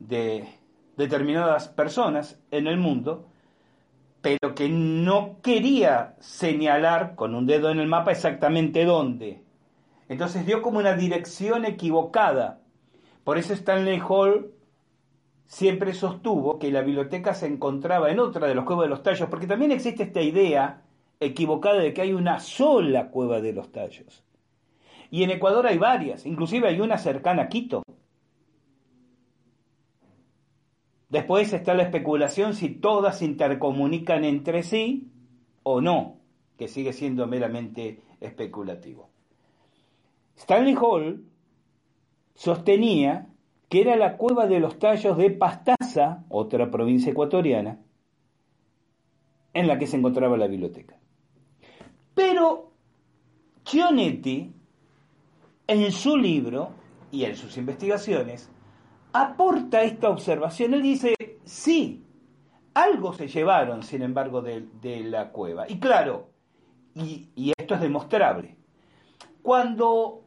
de 0.00 0.48
determinadas 0.96 1.68
personas 1.68 2.38
en 2.50 2.66
el 2.66 2.76
mundo, 2.76 3.26
pero 4.20 4.54
que 4.54 4.68
no 4.68 5.36
quería 5.42 6.16
señalar 6.18 7.14
con 7.14 7.34
un 7.34 7.46
dedo 7.46 7.70
en 7.70 7.78
el 7.78 7.86
mapa 7.86 8.10
exactamente 8.10 8.84
dónde. 8.84 9.42
Entonces 10.08 10.44
dio 10.44 10.60
como 10.60 10.80
una 10.80 10.94
dirección 10.94 11.64
equivocada 11.64 12.59
por 13.30 13.38
eso 13.38 13.54
Stanley 13.54 14.02
Hall 14.08 14.50
siempre 15.46 15.94
sostuvo 15.94 16.58
que 16.58 16.72
la 16.72 16.82
biblioteca 16.82 17.32
se 17.32 17.46
encontraba 17.46 18.10
en 18.10 18.18
otra 18.18 18.48
de 18.48 18.56
los 18.56 18.64
cuevas 18.64 18.86
de 18.86 18.90
los 18.90 19.04
tallos, 19.04 19.28
porque 19.28 19.46
también 19.46 19.70
existe 19.70 20.02
esta 20.02 20.20
idea 20.20 20.82
equivocada 21.20 21.78
de 21.78 21.94
que 21.94 22.00
hay 22.02 22.12
una 22.12 22.40
sola 22.40 23.08
cueva 23.12 23.40
de 23.40 23.52
los 23.52 23.70
tallos. 23.70 24.24
Y 25.12 25.22
en 25.22 25.30
Ecuador 25.30 25.68
hay 25.68 25.78
varias, 25.78 26.26
inclusive 26.26 26.66
hay 26.66 26.80
una 26.80 26.98
cercana 26.98 27.42
a 27.42 27.48
Quito. 27.48 27.84
Después 31.08 31.52
está 31.52 31.74
la 31.74 31.84
especulación 31.84 32.54
si 32.54 32.70
todas 32.70 33.18
se 33.18 33.26
intercomunican 33.26 34.24
entre 34.24 34.64
sí 34.64 35.06
o 35.62 35.80
no, 35.80 36.16
que 36.58 36.66
sigue 36.66 36.92
siendo 36.92 37.28
meramente 37.28 38.02
especulativo. 38.18 39.08
Stanley 40.34 40.74
Hall 40.74 41.29
sostenía 42.34 43.26
que 43.68 43.80
era 43.80 43.96
la 43.96 44.16
cueva 44.16 44.46
de 44.46 44.58
los 44.58 44.78
tallos 44.78 45.16
de 45.16 45.30
Pastaza, 45.30 46.24
otra 46.28 46.70
provincia 46.70 47.12
ecuatoriana, 47.12 47.78
en 49.54 49.66
la 49.66 49.78
que 49.78 49.86
se 49.86 49.96
encontraba 49.96 50.36
la 50.36 50.48
biblioteca. 50.48 50.96
Pero 52.14 52.72
Chionetti, 53.64 54.52
en 55.66 55.92
su 55.92 56.16
libro 56.16 56.70
y 57.12 57.24
en 57.24 57.36
sus 57.36 57.56
investigaciones, 57.56 58.50
aporta 59.12 59.82
esta 59.82 60.10
observación. 60.10 60.74
Él 60.74 60.82
dice, 60.82 61.14
sí, 61.44 62.04
algo 62.74 63.12
se 63.12 63.28
llevaron, 63.28 63.82
sin 63.82 64.02
embargo, 64.02 64.42
de, 64.42 64.66
la 65.04 65.30
cueva. 65.30 65.66
Y 65.68 65.78
claro, 65.78 66.30
y, 66.94 67.52
esto 67.56 67.74
es 67.74 67.80
demostrable, 67.80 68.56
cuando 69.42 70.24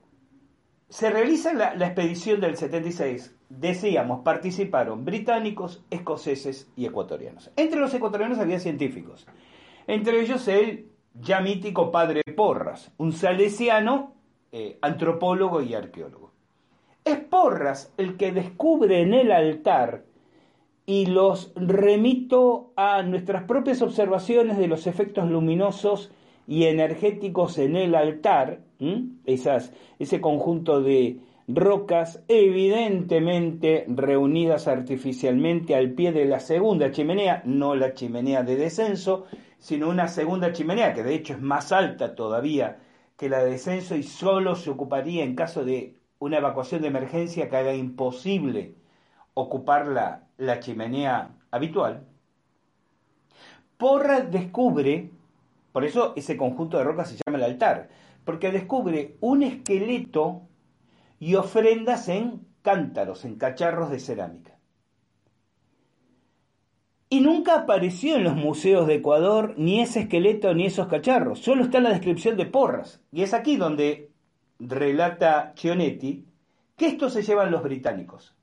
se 0.90 1.10
realiza 1.10 1.54
la, 1.54 1.74
expedición 1.86 2.40
del 2.40 2.56
76, 2.56 3.36
decíamos, 3.50 4.22
participaron 4.24 5.06
británicos, 5.06 5.84
escoceses 5.90 6.72
y 6.76 6.86
ecuatorianos. 6.86 7.52
Entre 7.56 7.80
los 7.80 7.94
ecuatorianos 7.94 8.40
había 8.40 8.60
científicos, 8.60 9.26
entre 9.88 10.22
ellos 10.22 10.48
el 10.48 10.88
ya 11.14 11.42
mítico 11.42 11.92
padre 11.92 12.22
Porras, 12.36 12.92
un 12.98 13.14
salesiano, 13.14 14.14
eh, 14.52 14.78
antropólogo 14.82 15.62
y 15.62 15.74
arqueólogo. 15.74 16.32
Es 17.06 17.18
Porras 17.18 17.92
el 17.98 18.18
que 18.18 18.32
descubre 18.32 19.02
en 19.02 19.14
el 19.14 19.32
altar, 19.32 20.06
y 20.86 21.06
los 21.06 21.54
remito 21.56 22.74
a 22.76 23.04
nuestras 23.04 23.44
propias 23.44 23.82
observaciones 23.82 24.58
de 24.58 24.68
los 24.68 24.88
efectos 24.88 25.30
luminosos 25.30 26.12
y 26.48 26.66
energéticos 26.66 27.58
en 27.58 27.76
el 27.76 27.96
altar, 27.96 28.60
Esas, 29.26 29.72
ese 29.98 30.20
conjunto 30.20 30.82
de 30.82 31.20
rocas 31.48 32.24
evidentemente 32.28 33.86
reunidas 33.88 34.68
artificialmente 34.68 35.76
al 35.76 35.92
pie 35.92 36.12
de 36.12 36.26
la 36.26 36.40
segunda 36.40 36.92
chimenea, 36.92 37.44
no 37.46 37.76
la 37.76 37.94
chimenea 37.94 38.44
de 38.44 38.56
descenso, 38.58 39.26
sino 39.60 39.90
una 39.90 40.08
segunda 40.08 40.52
chimenea, 40.52 40.94
que 40.94 41.04
de 41.04 41.16
hecho 41.16 41.34
es 41.34 41.42
más 41.42 41.72
alta 41.72 42.16
todavía 42.16 42.80
que 43.18 43.30
la 43.30 43.44
de 43.44 43.52
descenso 43.52 43.96
y 43.96 44.04
solo 44.04 44.56
se 44.56 44.70
ocuparía 44.70 45.24
en 45.24 45.36
caso 45.36 45.64
de 45.64 45.96
una 46.20 46.38
evacuación 46.38 46.82
de 46.82 46.88
emergencia 46.90 47.50
que 47.50 47.56
haga 47.56 47.74
imposible 47.74 48.76
ocupar 49.34 49.88
la, 49.88 50.28
la 50.38 50.60
chimenea 50.60 51.36
habitual. 51.52 52.06
Porra 53.78 54.22
descubre, 54.22 55.10
por 55.74 55.84
eso 55.84 56.14
ese 56.16 56.38
conjunto 56.38 56.78
de 56.78 56.86
rocas 56.86 57.10
se 57.10 57.18
llama 57.18 57.40
el 57.40 57.44
altar, 57.44 57.90
porque 58.24 58.52
descubre 58.52 59.18
un 59.20 59.44
esqueleto 59.44 60.44
y 61.20 61.36
ofrendas 61.36 62.08
en 62.08 62.48
cántaros, 62.62 63.26
en 63.26 63.36
cacharros 63.36 63.90
de 63.90 64.00
cerámica. 64.00 64.58
Y 67.10 67.22
nunca 67.22 67.56
apareció 67.56 68.16
en 68.16 68.24
los 68.24 68.36
museos 68.36 68.88
de 68.88 68.96
Ecuador 68.96 69.54
ni 69.58 69.82
ese 69.82 70.02
esqueleto 70.02 70.54
ni 70.54 70.66
esos 70.66 70.88
cacharros. 70.88 71.40
Solo 71.40 71.64
está 71.64 71.78
en 71.78 71.84
la 71.84 71.92
descripción 71.92 72.38
de 72.38 72.48
Porras. 72.48 73.02
Y 73.12 73.22
es 73.22 73.36
aquí 73.36 73.56
donde 73.56 74.10
relata 74.60 75.54
Chionetti 75.54 76.26
que 76.76 76.88
esto 76.88 77.10
se 77.10 77.22
llevan 77.22 77.52
los 77.52 77.62
británicos. 77.62 78.36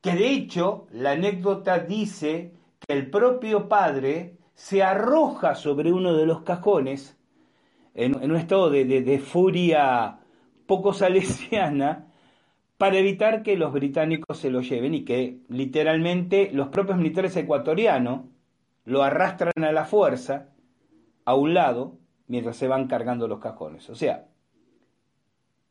Que 0.00 0.12
de 0.12 0.28
hecho 0.28 0.86
la 0.92 1.12
anécdota 1.12 1.80
dice 1.80 2.52
que 2.78 2.94
el 2.94 3.10
propio 3.10 3.68
padre 3.68 4.36
se 4.54 4.82
arroja 4.82 5.54
sobre 5.54 5.92
uno 5.92 6.14
de 6.14 6.26
los 6.26 6.42
cajones 6.42 7.18
en, 7.94 8.16
un 8.16 8.36
estado 8.36 8.70
de, 8.70 8.84
de 8.84 9.18
furia 9.18 10.20
poco 10.66 10.92
salesiana 10.92 12.06
para 12.78 12.98
evitar 12.98 13.42
que 13.42 13.56
los 13.56 13.72
británicos 13.72 14.38
se 14.38 14.50
lo 14.50 14.60
lleven 14.60 14.94
y 14.94 15.04
que 15.04 15.38
literalmente 15.48 16.50
los 16.52 16.68
propios 16.68 16.98
militares 16.98 17.36
ecuatorianos 17.36 18.22
lo 18.84 19.02
arrastran 19.02 19.64
a 19.64 19.72
la 19.72 19.84
fuerza 19.84 20.48
a 21.24 21.34
un 21.34 21.54
lado 21.54 21.98
mientras 22.26 22.56
se 22.56 22.68
van 22.68 22.86
cargando 22.86 23.28
los 23.28 23.40
cajones. 23.40 23.88
O 23.90 23.94
sea, 23.94 24.26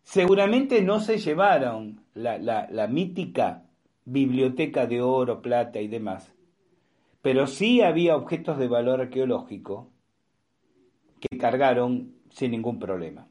seguramente 0.01 0.81
no 0.81 0.99
se 0.99 1.17
llevaron 1.17 2.01
la, 2.13 2.38
la 2.38 2.88
mítica 2.88 3.63
biblioteca 4.05 4.88
de 4.88 5.01
oro, 5.01 5.41
plata 5.41 5.79
y 5.79 5.88
demás, 5.88 6.34
pero 7.24 7.47
sí 7.47 7.82
había 7.82 8.17
objetos 8.17 8.57
de 8.57 8.67
valor 8.67 8.99
arqueológico 8.99 9.89
que 11.21 11.38
cargaron 11.38 12.15
sin 12.30 12.51
ningún 12.51 12.80
problema. 12.80 13.30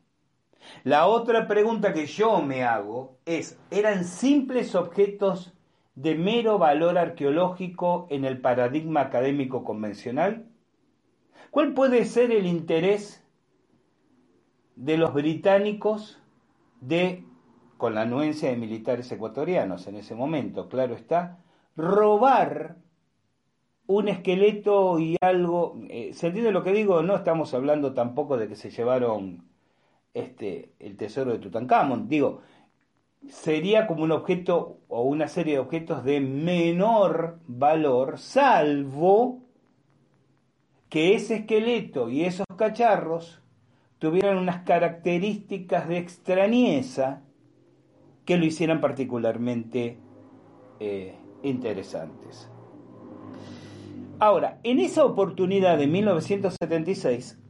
La 0.82 1.06
otra 1.06 1.46
pregunta 1.46 1.92
que 1.92 2.06
yo 2.06 2.40
me 2.40 2.64
hago 2.64 3.18
es, 3.26 3.60
¿eran 3.70 4.04
simples 4.04 4.74
objetos 4.74 5.52
de 5.94 6.14
mero 6.14 6.56
valor 6.56 6.96
arqueológico 6.96 8.06
en 8.08 8.24
el 8.24 8.40
paradigma 8.40 9.02
académico 9.02 9.62
convencional? 9.62 10.48
¿Cuál 11.50 11.74
puede 11.74 12.06
ser 12.06 12.30
el 12.30 12.46
interés 12.46 13.22
de 14.74 14.96
los 14.96 15.12
británicos 15.12 16.18
de, 16.80 17.26
con 17.76 17.94
la 17.94 18.02
anuencia 18.02 18.48
de 18.48 18.56
militares 18.56 19.12
ecuatorianos 19.12 19.86
en 19.86 19.96
ese 19.96 20.14
momento, 20.14 20.70
claro 20.70 20.94
está, 20.94 21.40
robar 21.76 22.76
un 23.86 24.08
esqueleto 24.08 24.98
y 24.98 25.16
algo, 25.20 25.78
eh, 25.88 26.12
¿se 26.14 26.28
entiende 26.28 26.52
lo 26.52 26.62
que 26.62 26.72
digo? 26.72 27.02
No 27.02 27.16
estamos 27.16 27.52
hablando 27.54 27.94
tampoco 27.94 28.36
de 28.36 28.48
que 28.48 28.56
se 28.56 28.70
llevaron 28.70 29.44
este, 30.14 30.72
el 30.78 30.96
tesoro 30.96 31.32
de 31.32 31.38
Tutankamón. 31.38 32.08
Digo, 32.08 32.40
sería 33.28 33.86
como 33.86 34.04
un 34.04 34.12
objeto 34.12 34.78
o 34.88 35.02
una 35.02 35.28
serie 35.28 35.54
de 35.54 35.60
objetos 35.60 36.04
de 36.04 36.20
menor 36.20 37.38
valor, 37.46 38.18
salvo 38.18 39.40
que 40.88 41.14
ese 41.14 41.36
esqueleto 41.36 42.10
y 42.10 42.24
esos 42.24 42.46
cacharros 42.56 43.40
tuvieran 43.98 44.36
unas 44.36 44.64
características 44.64 45.88
de 45.88 45.98
extrañeza 45.98 47.22
que 48.24 48.36
lo 48.36 48.44
hicieran 48.44 48.80
particularmente 48.80 49.98
eh, 50.80 51.14
interesantes. 51.42 52.50
Ahora, 54.22 54.60
en 54.62 54.78
esa 54.78 55.04
oportunidad 55.04 55.78
de 55.78 55.88
1976, 55.88 57.40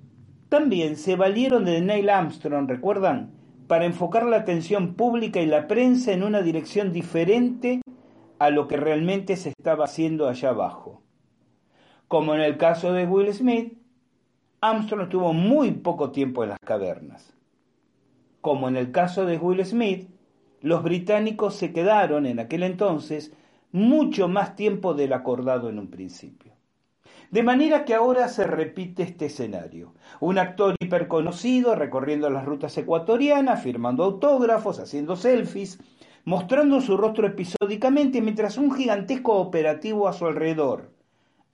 también 0.48 0.96
se 0.96 1.16
valieron 1.16 1.66
de 1.66 1.82
Neil 1.82 2.08
Armstrong, 2.08 2.66
¿recuerdan? 2.66 3.30
Para 3.66 3.84
enfocar 3.84 4.24
la 4.24 4.38
atención 4.38 4.94
pública 4.94 5.42
y 5.42 5.44
la 5.44 5.68
prensa 5.68 6.12
en 6.12 6.22
una 6.22 6.40
dirección 6.40 6.90
diferente 6.90 7.82
a 8.38 8.48
lo 8.48 8.68
que 8.68 8.78
realmente 8.78 9.36
se 9.36 9.50
estaba 9.50 9.84
haciendo 9.84 10.30
allá 10.30 10.48
abajo. 10.48 11.02
Como 12.08 12.34
en 12.34 12.40
el 12.40 12.56
caso 12.56 12.94
de 12.94 13.04
Will 13.04 13.30
Smith, 13.34 13.76
Armstrong 14.62 15.02
estuvo 15.02 15.34
muy 15.34 15.72
poco 15.72 16.10
tiempo 16.10 16.42
en 16.42 16.48
las 16.48 16.58
cavernas. 16.64 17.36
Como 18.40 18.66
en 18.68 18.78
el 18.78 18.92
caso 18.92 19.26
de 19.26 19.36
Will 19.36 19.62
Smith, 19.66 20.08
los 20.62 20.82
británicos 20.82 21.54
se 21.54 21.74
quedaron 21.74 22.24
en 22.24 22.40
aquel 22.40 22.62
entonces 22.62 23.30
mucho 23.72 24.26
más 24.26 24.56
tiempo 24.56 24.94
del 24.94 25.12
acordado 25.12 25.68
en 25.68 25.78
un 25.78 25.88
principio. 25.88 26.51
De 27.32 27.42
manera 27.42 27.86
que 27.86 27.94
ahora 27.94 28.28
se 28.28 28.46
repite 28.46 29.02
este 29.02 29.24
escenario. 29.24 29.94
Un 30.20 30.36
actor 30.38 30.74
hiperconocido 30.78 31.74
recorriendo 31.74 32.28
las 32.28 32.44
rutas 32.44 32.76
ecuatorianas, 32.76 33.62
firmando 33.62 34.04
autógrafos, 34.04 34.78
haciendo 34.78 35.16
selfies, 35.16 35.78
mostrando 36.26 36.82
su 36.82 36.98
rostro 36.98 37.26
episódicamente 37.26 38.20
mientras 38.20 38.58
un 38.58 38.70
gigantesco 38.70 39.32
operativo 39.36 40.08
a 40.08 40.12
su 40.12 40.26
alrededor, 40.26 40.90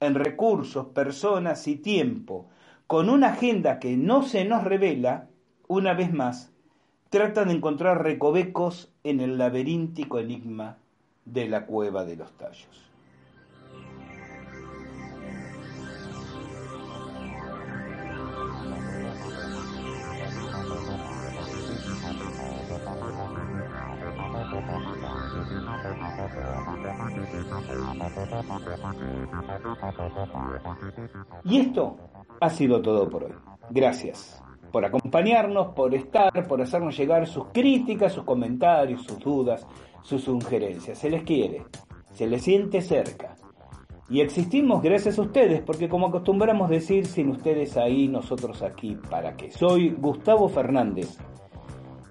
en 0.00 0.16
recursos, 0.16 0.86
personas 0.86 1.68
y 1.68 1.76
tiempo, 1.76 2.48
con 2.88 3.08
una 3.08 3.28
agenda 3.28 3.78
que 3.78 3.96
no 3.96 4.24
se 4.24 4.44
nos 4.44 4.64
revela, 4.64 5.28
una 5.68 5.94
vez 5.94 6.12
más, 6.12 6.50
trata 7.08 7.44
de 7.44 7.52
encontrar 7.52 8.02
recovecos 8.02 8.92
en 9.04 9.20
el 9.20 9.38
laberíntico 9.38 10.18
enigma 10.18 10.78
de 11.24 11.48
la 11.48 11.66
cueva 11.66 12.04
de 12.04 12.16
los 12.16 12.36
tallos. 12.36 12.87
Y 31.44 31.58
esto 31.58 31.96
ha 32.40 32.50
sido 32.50 32.80
todo 32.82 33.08
por 33.08 33.24
hoy. 33.24 33.34
Gracias 33.70 34.42
por 34.70 34.84
acompañarnos, 34.84 35.74
por 35.74 35.94
estar, 35.94 36.46
por 36.46 36.60
hacernos 36.60 36.96
llegar 36.96 37.26
sus 37.26 37.46
críticas, 37.52 38.12
sus 38.12 38.24
comentarios, 38.24 39.02
sus 39.02 39.18
dudas, 39.18 39.66
sus 40.02 40.22
sugerencias. 40.22 40.98
Se 40.98 41.10
les 41.10 41.22
quiere, 41.22 41.64
se 42.12 42.26
le 42.26 42.38
siente 42.38 42.80
cerca. 42.80 43.34
Y 44.10 44.20
existimos 44.20 44.82
gracias 44.82 45.18
a 45.18 45.22
ustedes, 45.22 45.60
porque 45.62 45.88
como 45.88 46.06
acostumbramos 46.06 46.70
decir, 46.70 47.06
sin 47.06 47.28
ustedes 47.28 47.76
ahí, 47.76 48.08
nosotros 48.08 48.62
aquí, 48.62 48.96
¿para 49.10 49.36
qué? 49.36 49.50
Soy 49.50 49.90
Gustavo 49.90 50.48
Fernández. 50.48 51.18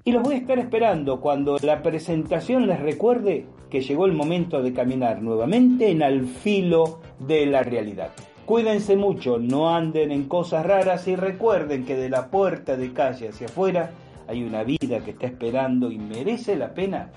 Y 0.08 0.14
los 0.14 0.24
voy 0.24 0.36
a 0.36 0.38
estar 0.38 0.58
esperando 0.58 1.20
cuando 1.20 1.58
la 1.62 1.84
presentación 1.84 2.66
les 2.66 2.80
recuerde 2.80 3.46
que 3.70 3.82
llegó 3.82 4.06
el 4.06 4.14
momento 4.14 4.62
de 4.62 4.72
caminar 4.72 5.22
nuevamente 5.22 5.92
en 5.92 6.02
al 6.02 6.26
filo 6.28 7.02
de 7.20 7.46
la 7.46 7.62
realidad. 7.62 8.12
Cuídense 8.46 8.96
mucho, 8.96 9.38
no 9.38 9.76
anden 9.76 10.14
en 10.14 10.30
cosas 10.30 10.66
raras 10.66 11.10
y 11.10 11.18
recuerden 11.18 11.84
que 11.84 11.98
de 11.98 12.10
la 12.10 12.32
puerta 12.32 12.78
de 12.78 12.94
calle 12.94 13.28
hacia 13.28 13.48
afuera 13.48 13.92
hay 14.30 14.44
una 14.44 14.64
vida 14.64 15.02
que 15.04 15.12
está 15.12 15.28
esperando 15.28 15.92
y 15.92 15.98
merece 15.98 16.56
la 16.56 16.74
pena 16.74 17.12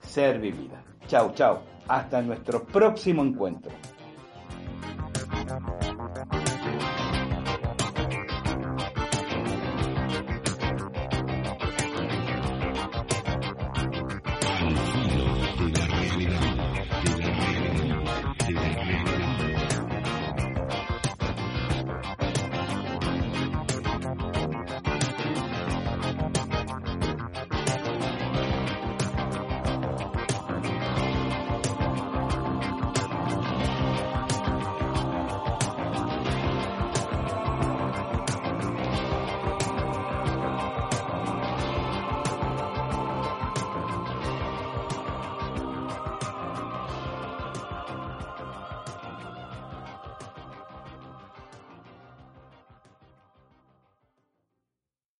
ser 0.00 0.38
vivida. 0.38 0.84
Chao, 1.08 1.32
chao. 1.34 1.62
Hasta 1.88 2.22
nuestro 2.22 2.62
próximo 2.62 3.24
encuentro. 3.24 3.72